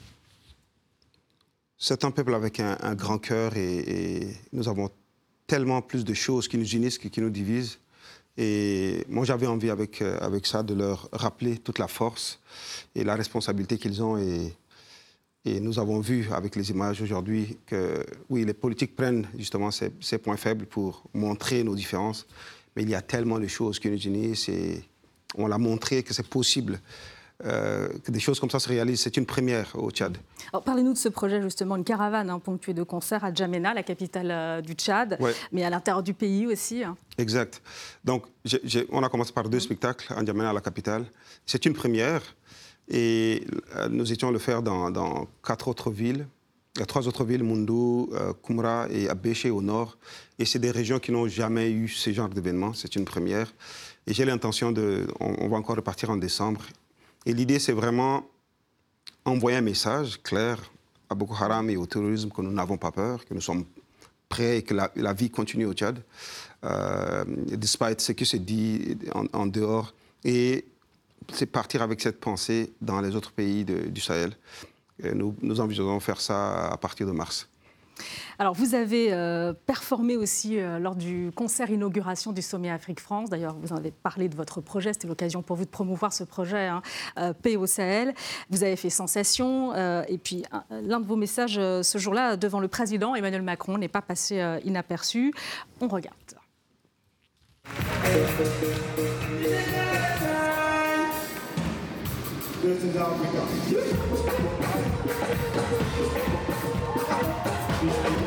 c'est 1.77 2.03
un 2.05 2.11
peuple 2.11 2.35
avec 2.35 2.61
un, 2.61 2.79
un 2.81 2.95
grand 2.95 3.19
cœur 3.19 3.57
et, 3.57 4.21
et 4.21 4.37
nous 4.53 4.69
avons 4.69 4.89
tellement 5.47 5.83
plus 5.83 6.05
de 6.05 6.15
choses 6.15 6.49
qui 6.49 6.57
nous 6.57 6.71
unissent 6.71 6.99
que 6.99 7.09
qui 7.09 7.21
nous 7.21 7.31
divisent. 7.31 7.79
Et 8.37 9.05
moi, 9.09 9.25
j'avais 9.25 9.47
envie 9.47 9.71
avec, 9.71 10.03
euh, 10.03 10.19
avec 10.21 10.47
ça 10.47 10.63
de 10.63 10.75
leur 10.75 11.09
rappeler 11.13 11.59
toute 11.59 11.79
la 11.79 11.89
force 11.89 12.41
et 12.95 13.05
la 13.05 13.15
responsabilité 13.15 13.79
qu'ils 13.79 14.03
ont. 14.03 14.19
Et, 14.19 14.53
et 15.45 15.61
nous 15.61 15.79
avons 15.79 16.01
vu 16.01 16.27
avec 16.33 16.57
les 16.57 16.71
images 16.71 17.01
aujourd'hui 17.01 17.59
que, 17.67 18.05
oui, 18.31 18.45
les 18.45 18.55
politiques 18.55 18.97
prennent 18.97 19.29
justement 19.39 19.71
ces, 19.71 20.19
points 20.19 20.37
faibles 20.37 20.67
pour 20.67 21.05
montrer 21.13 21.63
nos 21.63 21.75
différences. 21.75 22.27
Mais 22.75 22.83
il 22.83 22.91
y 22.91 22.95
a 22.95 23.03
tellement 23.03 23.39
de 23.39 23.47
choses 23.47 23.79
qui 23.79 23.89
nous 23.89 23.99
unissent 23.99 24.51
on 25.37 25.47
l'a 25.47 25.59
montré 25.59 26.03
que 26.03 26.15
c'est 26.15 26.27
possible 26.27 26.81
euh, 27.45 27.89
que 28.05 28.11
des 28.13 28.21
choses 28.21 28.39
comme 28.39 28.51
ça 28.51 28.61
se 28.61 28.69
réalisent. 28.69 29.01
C'est 29.01 29.17
une 29.17 29.27
première 29.27 29.71
au 29.75 29.91
Tchad. 29.91 30.17
Alors, 30.53 30.63
Parlez-nous 30.63 30.93
de 30.93 30.99
ce 30.99 31.09
projet, 31.09 31.43
justement, 31.43 31.77
une 31.77 31.85
caravane 31.85 32.31
hein, 32.31 32.39
ponctuée 32.39 32.75
de 32.75 32.83
concerts 32.85 33.25
à 33.25 33.33
Djamena, 33.35 33.75
la 33.75 33.83
capitale 33.83 34.31
euh, 34.31 34.61
du 34.61 34.75
Tchad, 34.75 35.17
Ouais. 35.21 35.35
mais 35.53 35.65
à 35.65 35.71
l'intérieur 35.71 36.03
du 36.03 36.15
pays 36.15 36.47
aussi. 36.47 36.85
hein. 36.85 36.97
Exact. 37.19 37.61
Donc, 38.05 38.25
j'ai- 38.45 38.61
j'ai- 38.65 38.87
on 38.91 39.03
a 39.03 39.09
commencé 39.09 39.33
par 39.33 39.49
deux 39.49 39.61
spectacles 39.61 40.13
en 40.15 40.25
Djamena, 40.25 40.51
à 40.51 40.53
la 40.53 40.61
capitale. 40.61 41.05
C'est 41.47 41.67
une 41.67 41.73
première. 41.75 42.23
Et 42.89 43.47
euh, 43.77 43.89
nous 43.89 44.13
étions 44.13 44.31
le 44.31 44.39
faire 44.39 44.63
dans, 44.63 44.91
dans 44.91 45.27
quatre 45.45 45.69
autres 45.69 45.91
villes. 45.91 46.27
Il 46.77 46.81
y 46.81 46.83
a 46.83 46.87
trois 46.87 47.07
autres 47.07 47.25
villes, 47.25 47.45
Mundu, 47.45 48.11
Koumra 48.43 48.89
et 48.91 49.09
Abéché 49.09 49.49
au 49.51 49.63
nord. 49.63 49.97
Et 50.41 50.45
c'est 50.45 50.59
des 50.59 50.73
régions 50.73 50.99
qui 50.99 51.13
n'ont 51.13 51.29
jamais 51.29 51.71
eu 51.71 51.87
ce 51.89 52.13
genre 52.13 52.29
d'événement. 52.29 52.73
C'est 52.75 52.97
une 52.97 53.05
première. 53.05 53.53
Et 54.09 54.13
j'ai 54.13 54.25
l'intention 54.25 54.73
de... 54.73 55.07
On, 55.21 55.35
on 55.45 55.49
va 55.49 55.57
encore 55.57 55.77
repartir 55.77 56.11
en 56.11 56.17
décembre. 56.17 56.63
Et 57.27 57.33
l'idée, 57.33 57.59
c'est 57.59 57.73
vraiment 57.73 58.29
envoyer 59.25 59.59
un 59.59 59.63
message 59.63 60.23
clair 60.23 60.59
à 61.09 61.15
Boko 61.15 61.35
Haram 61.35 61.71
et 61.71 61.77
au 61.77 61.87
terrorisme 61.87 62.31
que 62.31 62.43
nous 62.43 62.53
n'avons 62.53 62.77
pas 62.77 62.91
peur, 62.91 63.25
que 63.25 63.35
nous 63.35 63.41
sommes 63.41 63.65
prêts 64.29 64.59
et 64.59 64.63
que 64.63 64.75
la, 64.75 65.13
vie 65.13 65.31
continue 65.31 65.67
au 65.67 65.73
Tchad, 65.73 66.03
euh, 66.65 67.25
despite 67.27 68.01
ce 68.01 68.13
qui 68.13 68.27
se 68.27 68.37
dit 68.37 68.97
en, 69.33 69.47
dehors. 69.47 69.95
Et 70.25 70.67
c'est 71.33 71.47
partir 71.47 71.83
avec 71.83 72.01
cette 72.01 72.21
pensée 72.21 72.73
dans 72.81 73.01
les 73.01 73.15
autres 73.15 73.33
pays 73.33 73.65
du 73.65 74.01
Sahel. 74.01 74.37
Nous, 75.03 75.35
nous 75.43 75.61
envisageons 75.61 76.01
faire 76.01 76.21
ça 76.21 76.69
à 76.69 76.77
partir 76.77 77.07
de 77.07 77.13
mars. 77.13 77.49
Alors, 78.39 78.55
vous 78.55 78.75
avez 78.75 79.13
euh, 79.13 79.53
performé 79.67 80.17
aussi 80.17 80.59
euh, 80.59 80.79
lors 80.79 80.97
du 80.97 81.31
concert 81.35 81.71
inauguration 81.71 82.33
du 82.33 82.43
sommet 82.43 82.71
Afrique-France. 82.71 83.31
D'ailleurs, 83.31 83.55
vous 83.61 83.73
en 83.73 83.77
avez 83.77 83.91
parlé 83.93 84.29
de 84.29 84.37
votre 84.37 84.61
projet. 84.61 84.93
C'était 84.93 85.07
l'occasion 85.09 85.43
pour 85.43 85.57
vous 85.57 85.65
de 85.65 85.71
promouvoir 85.71 86.13
ce 86.13 86.25
projet, 86.25 86.67
hein, 86.67 86.83
euh, 87.19 87.33
au 87.57 87.67
Sahel. 87.67 88.15
Vous 88.51 88.65
avez 88.65 88.77
fait 88.77 88.91
sensation. 88.91 89.73
et 90.09 90.19
puis, 90.19 90.45
un- 90.51 90.65
l'un 90.83 90.99
de 91.01 91.07
vos 91.07 91.17
messages 91.17 91.55
ce 91.55 91.99
jour-là 91.99 92.37
devant 92.37 92.59
le 92.61 92.69
président 92.69 93.15
Emmanuel 93.15 93.43
Macron 93.43 93.79
n'est 93.79 93.89
pas 93.89 94.03
passé 94.03 94.43
inaperçu. 94.65 95.33
On 95.81 95.89
regarde. 95.89 96.15
Hey! 107.87 108.25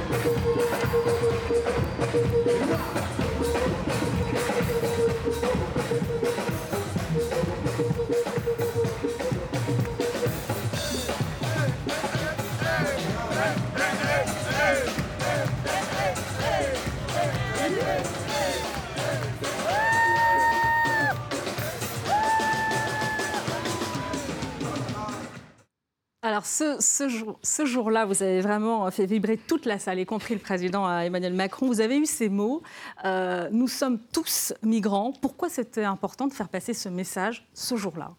Alors, 26.38 26.46
ce, 26.46 26.78
ce 26.80 27.10
jour- 27.10 27.40
jour-là, 27.66 28.06
vous 28.06 28.22
avez 28.22 28.42
vraiment 28.42 28.92
fait 28.92 29.08
vibrer 29.08 29.38
toute 29.38 29.66
la 29.66 29.80
salle, 29.80 30.00
y 30.00 30.06
compris 30.06 30.36
le 30.36 30.40
président 30.40 30.88
euh, 30.88 31.00
Emmanuel 31.00 31.34
Macron. 31.34 31.66
Vous 31.66 31.82
avez 31.82 31.98
eu 31.98 32.06
ces 32.06 32.30
mots 32.30 32.62
euh, 33.06 33.50
Nous 33.52 33.68
sommes 33.68 33.98
tous 34.14 34.54
migrants. 34.62 35.14
Pourquoi 35.20 35.50
c'était 35.50 35.84
important 35.84 36.28
de 36.28 36.34
faire 36.34 36.48
passer 36.48 36.76
ce 36.76 36.90
message 36.90 37.48
ce 37.56 37.76
jour-là? 37.76 38.14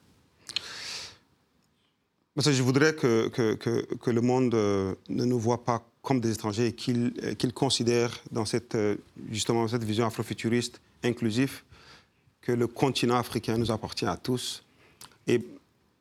Je 2.39 2.61
voudrais 2.61 2.93
que, 2.93 3.29
que, 3.29 4.11
le 4.11 4.21
monde 4.21 4.53
euh, 4.55 4.97
ne 5.09 5.25
nous 5.25 5.39
voit 5.39 5.65
pas 5.65 5.85
comme 6.03 6.19
des 6.21 6.33
étrangers 6.33 6.67
et 6.67 6.73
qu'il 6.73 7.13
qu'il 7.39 7.53
considère 7.53 8.19
dans 8.33 8.45
cette, 8.45 8.77
justement 9.31 9.69
cette 9.69 9.85
vision 9.85 10.07
afrofuturiste 10.07 10.81
inclusive 11.05 11.63
que 12.41 12.51
le 12.51 12.67
continent 12.67 13.17
africain 13.17 13.59
nous 13.59 13.71
appartient 13.71 14.07
à 14.07 14.17
tous. 14.17 14.65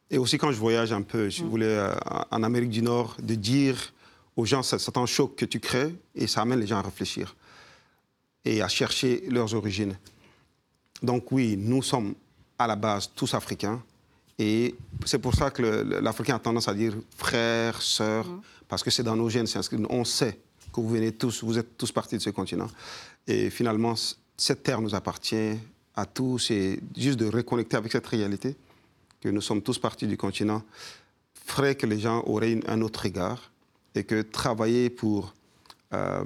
Et 0.10 0.18
aussi 0.18 0.38
quand 0.38 0.52
je 0.52 0.58
voyage 0.58 0.92
un 0.92 1.02
peu, 1.02 1.30
je 1.30 1.44
voulais 1.44 1.66
euh, 1.66 1.94
en 2.32 2.44
Amérique 2.44 2.70
du 2.70 2.82
Nord, 2.82 3.16
de 3.22 3.36
dire 3.36 3.94
aux 4.36 4.46
gens, 4.46 4.64
c'est 4.64 4.80
c'est 4.80 4.98
un 4.98 5.06
choc 5.06 5.36
que 5.36 5.46
tu 5.46 5.60
crées 5.60 5.94
et 6.16 6.28
ça 6.28 6.42
amène 6.42 6.60
les 6.60 6.68
gens 6.68 6.78
à 6.78 6.82
réfléchir 6.82 7.36
et 8.46 8.62
à 8.62 8.68
chercher 8.68 9.24
leurs 9.30 9.54
origines. 9.54 9.98
Donc 11.04 11.32
oui, 11.32 11.58
nous 11.58 11.84
sommes 11.84 12.16
à 12.58 12.68
la 12.68 12.76
base 12.76 13.12
tous 13.16 13.34
africains. 13.34 13.82
Et 14.40 14.76
c'est 15.06 15.20
pour 15.20 15.34
ça 15.34 15.50
que 15.50 15.62
l'Africain 16.02 16.36
a 16.36 16.40
tendance 16.40 16.68
à 16.68 16.74
dire 16.74 16.94
frères, 17.16 17.82
sœurs, 17.82 18.28
parce 18.68 18.84
que 18.84 18.92
c'est 18.92 19.04
dans 19.04 19.16
nos 19.16 19.30
gènes. 19.30 19.48
On 19.90 20.06
sait 20.06 20.40
que 20.72 20.80
vous 20.80 20.90
venez 20.90 21.12
tous, 21.12 21.44
vous 21.44 21.58
êtes 21.58 21.78
tous 21.78 21.92
partis 21.92 22.18
de 22.18 22.22
ce 22.22 22.30
continent. 22.30 22.68
Et 23.28 23.50
finalement, 23.50 23.96
cette 24.38 24.64
terre 24.64 24.80
nous 24.80 24.94
appartient 24.94 25.58
à 25.96 26.06
tous. 26.06 26.52
Et 26.52 26.80
juste 26.96 27.20
de 27.20 27.28
reconnecter 27.28 27.78
avec 27.78 27.92
cette 27.92 28.08
réalité, 28.08 28.56
que 29.22 29.30
nous 29.30 29.42
sommes 29.42 29.62
tous 29.62 29.80
partis 29.80 30.08
du 30.08 30.18
continent, 30.18 30.62
ferait 31.46 31.76
que 31.76 31.86
les 31.86 32.00
gens 32.00 32.24
auraient 32.26 32.52
une- 32.52 32.64
un 32.68 32.82
autre 32.82 33.04
regard. 33.04 33.52
Et 33.96 34.04
que 34.04 34.22
travailler 34.22 34.90
pour 34.92 35.34
euh, 35.94 36.24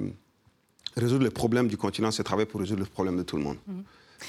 résoudre 0.96 1.24
les 1.24 1.30
problèmes 1.30 1.68
du 1.68 1.76
continent, 1.78 2.10
c'est 2.10 2.22
travailler 2.24 2.46
pour 2.46 2.60
résoudre 2.60 2.80
le 2.80 2.86
problème 2.86 3.16
de 3.16 3.22
tout 3.22 3.36
le 3.36 3.42
monde. 3.44 3.56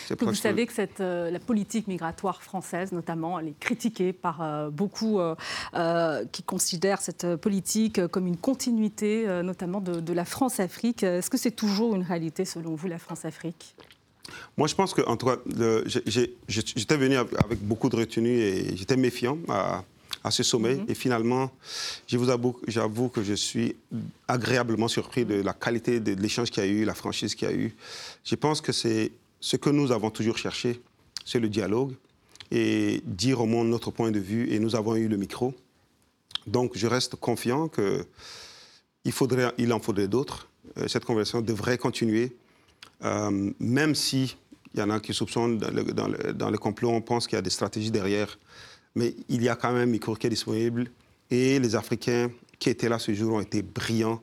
C'est 0.07 0.17
Que 0.17 0.25
vous 0.25 0.33
savez 0.33 0.65
que 0.65 0.73
cette, 0.73 1.01
euh, 1.01 1.29
la 1.29 1.39
politique 1.39 1.87
migratoire 1.87 2.41
française, 2.41 2.91
notamment, 2.93 3.37
elle 3.39 3.49
est 3.49 3.59
critiquée 3.59 4.11
par 4.13 4.41
euh, 4.41 4.69
beaucoup 4.69 5.19
euh, 5.19 5.35
qui 6.31 6.41
considèrent 6.43 7.01
cette 7.01 7.35
politique 7.35 8.07
comme 8.07 8.27
une 8.27 8.37
continuité, 8.37 9.27
notamment 9.43 9.81
de, 9.81 9.99
de 9.99 10.13
la 10.13 10.25
France-Afrique. 10.25 11.03
Est-ce 11.03 11.29
que 11.29 11.37
c'est 11.37 11.51
toujours 11.51 11.95
une 11.95 12.03
réalité, 12.03 12.45
selon 12.45 12.75
vous, 12.75 12.87
la 12.87 12.97
France-Afrique? 12.97 13.75
Moi, 14.57 14.67
je 14.67 14.75
pense 14.75 14.93
que, 14.93 15.01
en 15.01 15.17
tout 15.17 15.27
cas, 15.27 15.37
j'étais 16.47 16.97
venu 16.97 17.15
avec 17.17 17.59
beaucoup 17.61 17.89
de 17.89 17.95
retenue 17.95 18.39
et 18.39 18.75
j'étais 18.77 18.97
méfiant 18.97 19.37
à, 19.49 19.83
à 20.23 20.31
ce 20.31 20.43
sommet. 20.43 20.79
Et 20.87 20.95
finalement, 20.95 21.51
je 22.07 22.17
vous 22.17 22.29
avoue, 22.29 22.59
j'avoue 22.67 23.09
que 23.09 23.23
je 23.23 23.33
suis 23.33 23.75
agréablement 24.27 24.87
surpris 24.87 25.25
de 25.25 25.35
la 25.35 25.53
qualité 25.53 25.99
de 25.99 26.13
l'échange 26.13 26.49
qu'il 26.49 26.63
y 26.63 26.67
a 26.67 26.69
eu, 26.69 26.85
la 26.85 26.93
franchise 26.93 27.35
qu'il 27.35 27.49
y 27.49 27.51
a 27.51 27.55
eu. 27.55 27.75
Je 28.23 28.35
pense 28.35 28.61
que 28.61 28.71
c'est 28.71 29.11
ce 29.39 29.57
que 29.57 29.69
nous 29.69 29.91
avons 29.91 30.09
toujours 30.09 30.37
cherché, 30.37 30.81
c'est 31.25 31.39
le 31.39 31.49
dialogue 31.49 31.93
et 32.51 33.01
dire 33.05 33.41
au 33.41 33.45
monde 33.45 33.67
notre 33.69 33.91
point 33.91 34.11
de 34.11 34.19
vue. 34.19 34.51
Et 34.53 34.59
nous 34.59 34.75
avons 34.75 34.95
eu 34.95 35.07
le 35.07 35.17
micro. 35.17 35.53
Donc, 36.47 36.71
je 36.75 36.87
reste 36.87 37.15
confiant 37.15 37.67
que 37.67 38.05
il, 39.05 39.11
faudrait, 39.11 39.51
il 39.57 39.73
en 39.73 39.79
faudrait 39.79 40.07
d'autres. 40.07 40.47
Euh, 40.77 40.87
Cette 40.87 41.05
conversation 41.05 41.41
devrait 41.41 41.77
continuer. 41.77 42.35
Euh, 43.03 43.51
même 43.59 43.95
si 43.95 44.35
il 44.73 44.79
y 44.79 44.83
en 44.83 44.89
a 44.89 44.99
qui 44.99 45.13
soupçonnent 45.13 45.57
dans 45.57 45.71
le, 45.71 45.83
dans 45.83 46.07
le- 46.07 46.33
dans 46.33 46.49
le 46.49 46.57
complot, 46.57 46.89
on 46.89 47.01
pense 47.01 47.27
qu'il 47.27 47.35
y 47.35 47.39
a 47.39 47.41
des 47.43 47.49
stratégies 47.49 47.91
derrière. 47.91 48.39
Mais 48.95 49.15
il 49.29 49.43
y 49.43 49.49
a 49.49 49.55
quand 49.55 49.71
même 49.73 49.89
micro 49.89 50.15
qui 50.15 50.27
est 50.27 50.29
disponible. 50.29 50.87
Et 51.31 51.59
les 51.59 51.75
Africains 51.75 52.29
qui 52.59 52.69
étaient 52.69 52.89
là 52.89 52.97
ce 52.99 53.13
jour 53.13 53.35
ont 53.35 53.41
été 53.41 53.61
brillants. 53.61 54.21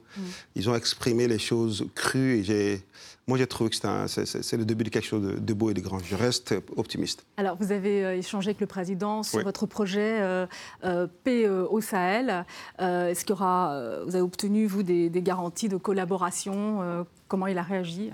Ils 0.55 0.71
ont 0.71 0.75
exprimé 0.75 1.29
les 1.29 1.39
choses 1.39 1.87
crues. 1.95 2.39
Et 2.39 2.45
j'ai, 2.45 2.83
moi, 3.27 3.37
j'ai 3.37 3.47
trouvé 3.47 3.69
que 3.71 3.77
c'est, 3.77 4.57
le 4.57 4.65
début 4.65 4.85
de 4.85 4.89
quelque 4.89 5.07
chose 5.07 5.23
de, 5.23 5.39
de 5.39 5.53
beau 5.55 5.71
et 5.71 5.75
de 5.75 5.81
grand. 5.81 5.99
Je 5.99 6.15
reste 6.15 6.55
optimiste. 6.77 7.27
Alors, 7.37 7.57
vous 7.61 7.71
avez 7.73 8.05
euh, 8.05 8.17
échangé 8.17 8.49
avec 8.51 8.61
le 8.61 8.67
président 8.67 9.23
sur 9.23 9.39
Oui. 9.39 9.45
votre 9.45 9.67
projet 9.67 10.21
euh, 10.21 10.47
euh, 10.85 11.07
Paix 11.25 11.45
euh, 11.47 11.67
au 11.69 11.81
Sahel. 11.81 12.47
Est-ce 12.79 13.21
qu'il 13.25 13.31
y 13.31 13.39
aura, 13.39 14.03
vous 14.07 14.15
avez 14.15 14.23
obtenu, 14.23 14.67
vous, 14.67 14.83
des, 14.83 15.11
des 15.11 15.23
garanties 15.23 15.69
de 15.69 15.77
collaboration 15.77 17.05
Comment 17.29 17.47
il 17.49 17.59
a 17.59 17.63
réagi? 17.63 18.11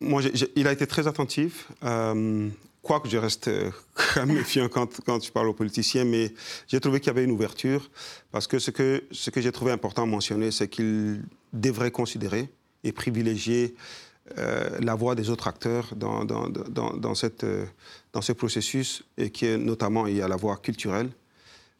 Moi, 0.00 0.22
il 0.56 0.66
a 0.66 0.72
été 0.72 0.86
très 0.86 1.06
attentif. 1.06 1.68
Euh, 1.84 2.48
Quoique 2.82 3.08
je 3.08 3.18
reste 3.18 3.48
euh, 3.48 3.70
méfiant 4.26 4.68
quand, 4.68 5.00
quand 5.04 5.22
je 5.22 5.30
parle 5.30 5.48
aux 5.48 5.54
politiciens, 5.54 6.04
mais 6.04 6.32
j'ai 6.66 6.80
trouvé 6.80 6.98
qu'il 6.98 7.08
y 7.08 7.10
avait 7.10 7.24
une 7.24 7.30
ouverture 7.30 7.90
parce 8.30 8.46
que 8.46 8.58
ce 8.58 8.70
que, 8.70 9.02
j'ai 9.10 9.52
trouvé 9.52 9.70
important 9.72 10.04
à 10.04 10.06
mentionner, 10.06 10.50
c'est 10.50 10.68
qu'il 10.68 11.22
devrait 11.52 11.90
considérer 11.90 12.48
et 12.82 12.92
privilégier 12.92 13.74
euh, 14.38 14.78
la 14.80 14.94
voix 14.94 15.14
des 15.14 15.28
autres 15.28 15.46
acteurs 15.46 15.94
dans, 15.94 16.24
dans, 16.24 17.14
ce 17.14 18.32
processus, 18.32 19.02
et 19.18 19.30
qui 19.30 19.58
notamment 19.58 20.06
il 20.06 20.16
y 20.16 20.22
a 20.22 20.28
la 20.28 20.36
voix 20.36 20.56
culturelle, 20.56 21.10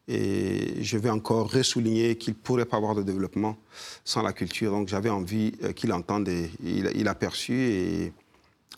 Et 0.09 0.83
je 0.83 0.99
vais 0.99 1.11
encore 1.11 1.53
ressouligner 1.53 2.17
qu'il 2.17 2.35
ne 2.35 2.39
pourrait 2.39 2.65
pas 2.65 2.77
avoir 2.79 2.95
de 2.95 3.03
développement 3.03 3.57
sans 4.05 4.23
la 4.23 4.33
culture. 4.33 4.73
Donc 4.73 4.89
j'avais 4.89 5.11
envie 5.11 5.53
euh, 5.63 5.73
qu'il 5.73 5.93
entende 5.93 6.29
et 6.29 6.51
il, 6.65 6.91
il 6.97 7.07
a 7.07 7.15
perçu. 7.15 7.55
Et 7.55 8.13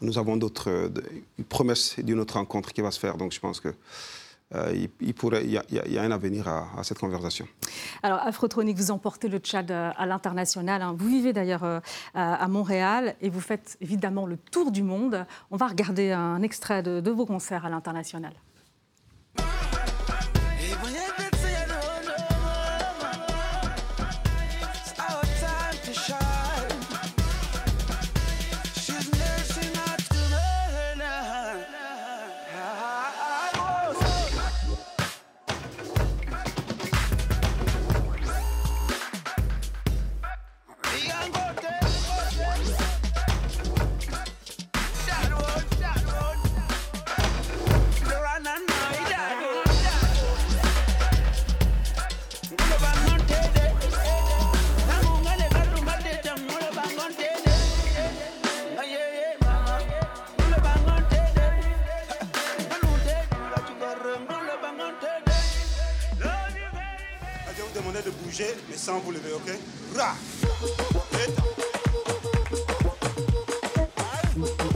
nous 0.03 0.19
avons 0.19 0.37
d'autres 0.37 0.71
euh, 0.71 0.89
de- 0.89 1.03
une 1.39 1.45
promesse 1.45 1.99
d'une 2.01 2.21
autre 2.21 2.35
rencontre 2.35 2.73
qui 2.73 2.83
va 2.83 2.91
se 2.91 2.99
faire. 2.99 3.17
Donc 3.17 3.33
je 3.33 3.41
pense 3.41 3.61
que 3.61 3.73
il, 4.75 4.91
y, 5.01 5.99
a, 5.99 6.03
un 6.03 6.11
avenir 6.11 6.47
à, 6.47 6.83
cette 6.83 6.99
conversation. 6.99 7.49
Alors, 8.03 8.19
Afrotronic, 8.19 8.77
vous 8.77 8.91
emportez 8.91 9.29
le 9.29 9.39
Tchad 9.39 9.71
euh, 9.71 9.91
à 9.97 10.05
l'international. 10.05 10.83
hein. 10.83 10.95
Vous 10.99 11.09
vivez 11.09 11.33
d'ailleurs 11.33 11.65
euh, 11.65 11.81
à 12.13 12.47
Montréal 12.49 13.17
et 13.23 13.31
vous 13.31 13.41
faites 13.41 13.79
évidemment 13.81 14.27
le 14.27 14.37
tour 14.37 14.71
du 14.71 14.83
monde. 14.83 15.25
On 15.51 15.57
va 15.57 15.69
regarder 15.69 16.13
un 16.13 16.43
extrait 16.43 16.83
de 16.83 17.11
vos 17.11 17.25
concerts 17.25 17.65
à 17.65 17.71
l'international. 17.71 18.35
Sans 69.33 69.39
vous 69.39 69.47
lever, 69.47 71.25
ok 74.35 74.72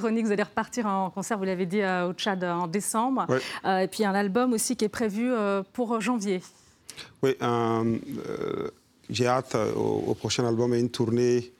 Vous 0.00 0.32
allez 0.32 0.42
repartir 0.42 0.86
en 0.86 1.10
concert, 1.10 1.38
vous 1.38 1.44
l'avez 1.44 1.66
dit, 1.66 1.80
euh, 1.80 2.08
au 2.08 2.12
Tchad 2.12 2.42
en 2.44 2.66
décembre. 2.66 3.26
Ouais. 3.28 3.40
Euh, 3.64 3.78
et 3.80 3.88
puis 3.88 4.04
un 4.04 4.14
album 4.14 4.52
aussi 4.52 4.76
qui 4.76 4.84
est 4.84 4.88
prévu 4.88 5.32
euh, 5.32 5.62
pour 5.72 6.00
janvier. 6.00 6.42
Oui, 7.22 7.36
j'ai 9.08 9.26
hâte 9.26 9.54
au, 9.76 10.04
au 10.08 10.14
prochain 10.14 10.46
album 10.46 10.74
et 10.74 10.80
une 10.80 10.90
tournée 10.90 11.52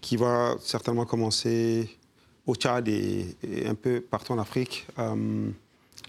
qui 0.00 0.16
va 0.16 0.54
certainement 0.60 1.04
commencer 1.04 1.88
au 2.46 2.54
Tchad 2.54 2.88
et, 2.88 3.36
et 3.42 3.66
un 3.66 3.74
peu 3.74 4.00
partout 4.00 4.32
en 4.32 4.38
Afrique. 4.38 4.86
euh, 4.98 5.50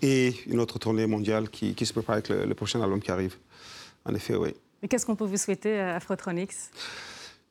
et 0.01 0.35
une 0.47 0.59
autre 0.59 0.77
tournée 0.77 1.07
mondiale 1.07 1.49
qui, 1.49 1.73
qui 1.73 1.85
se 1.85 1.93
prépare 1.93 2.15
avec 2.15 2.29
le, 2.29 2.45
le 2.45 2.53
prochain 2.53 2.81
album 2.81 3.01
qui 3.01 3.11
arrive. 3.11 3.35
En 4.03 4.13
effet, 4.13 4.35
oui. 4.35 4.53
Et 4.83 4.87
qu'est-ce 4.87 5.05
qu'on 5.05 5.15
peut 5.15 5.25
vous 5.25 5.37
souhaiter, 5.37 5.79
Afrotronics? 5.79 6.51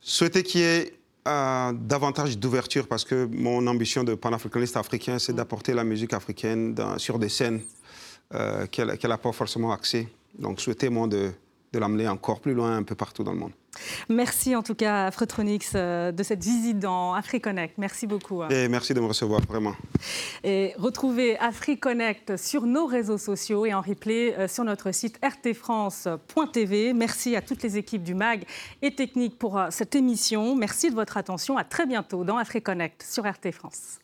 Souhaiter 0.01 0.43
qu'il 0.43 0.61
y 0.61 0.65
ait 0.65 0.95
davantage 1.25 2.39
d'ouverture 2.39 2.87
parce 2.87 3.05
que 3.05 3.27
mon 3.33 3.67
ambition 3.67 4.05
de 4.05 4.15
panafricaniste 4.15 4.77
africain, 4.77 5.19
c'est 5.19 5.33
d'apporter 5.33 5.73
la 5.73 5.85
musique 5.85 6.13
africaine 6.13 6.77
sur 6.99 7.19
des 7.19 7.31
scènes 7.31 7.63
euh, 8.35 8.67
qu'elle 8.67 8.99
n'a 9.03 9.19
pas 9.19 9.33
forcément 9.33 9.73
accès. 9.73 10.09
Donc, 10.39 10.61
souhaiter, 10.61 10.89
moi, 10.89 11.07
de, 11.07 11.31
de 11.75 11.79
l'amener 11.81 12.09
encore 12.09 12.41
plus 12.41 12.55
loin, 12.55 12.77
un 12.77 12.83
peu 12.83 12.95
partout 12.95 13.25
dans 13.25 13.33
le 13.33 13.39
monde. 13.39 13.53
Merci 14.09 14.55
en 14.55 14.63
tout 14.63 14.77
cas, 14.77 15.07
Afrotronics, 15.07 15.67
euh, 15.75 16.13
de 16.13 16.23
cette 16.23 16.43
visite 16.43 16.79
dans 16.79 17.13
AfriConnect. 17.15 17.77
Merci 17.77 18.07
beaucoup. 18.07 18.43
hein. 18.43 18.49
Et 18.49 18.69
merci 18.69 18.95
de 18.95 19.01
me 19.01 19.07
recevoir, 19.07 19.41
vraiment. 19.49 19.75
Et 20.45 20.75
retrouvez 20.79 21.37
AfriConnect 21.39 22.37
sur 22.37 22.67
nos 22.67 22.87
réseaux 22.87 23.19
sociaux 23.19 23.67
et 23.67 23.75
en 23.75 23.81
replay 23.81 24.35
euh, 24.39 24.47
sur 24.47 24.63
notre 24.65 24.93
site 24.93 25.19
rtfrance.tv. 25.25 26.93
Merci 26.93 27.35
à 27.35 27.43
toutes 27.43 27.63
les 27.63 27.77
équipes 27.77 28.05
du 28.05 28.15
MAG 28.15 28.45
et 28.81 28.95
Technique 28.95 29.39
pour 29.39 29.59
euh, 29.59 29.67
cette 29.71 29.97
émission. 29.97 30.55
Merci 30.55 30.91
de 30.91 30.95
votre 30.95 31.17
attention. 31.17 31.57
À 31.57 31.65
très 31.65 31.87
bientôt 31.87 32.23
dans 32.23 32.37
AfriConnect 32.37 33.03
sur 33.03 33.25
RT 33.29 33.51
France. 33.53 33.99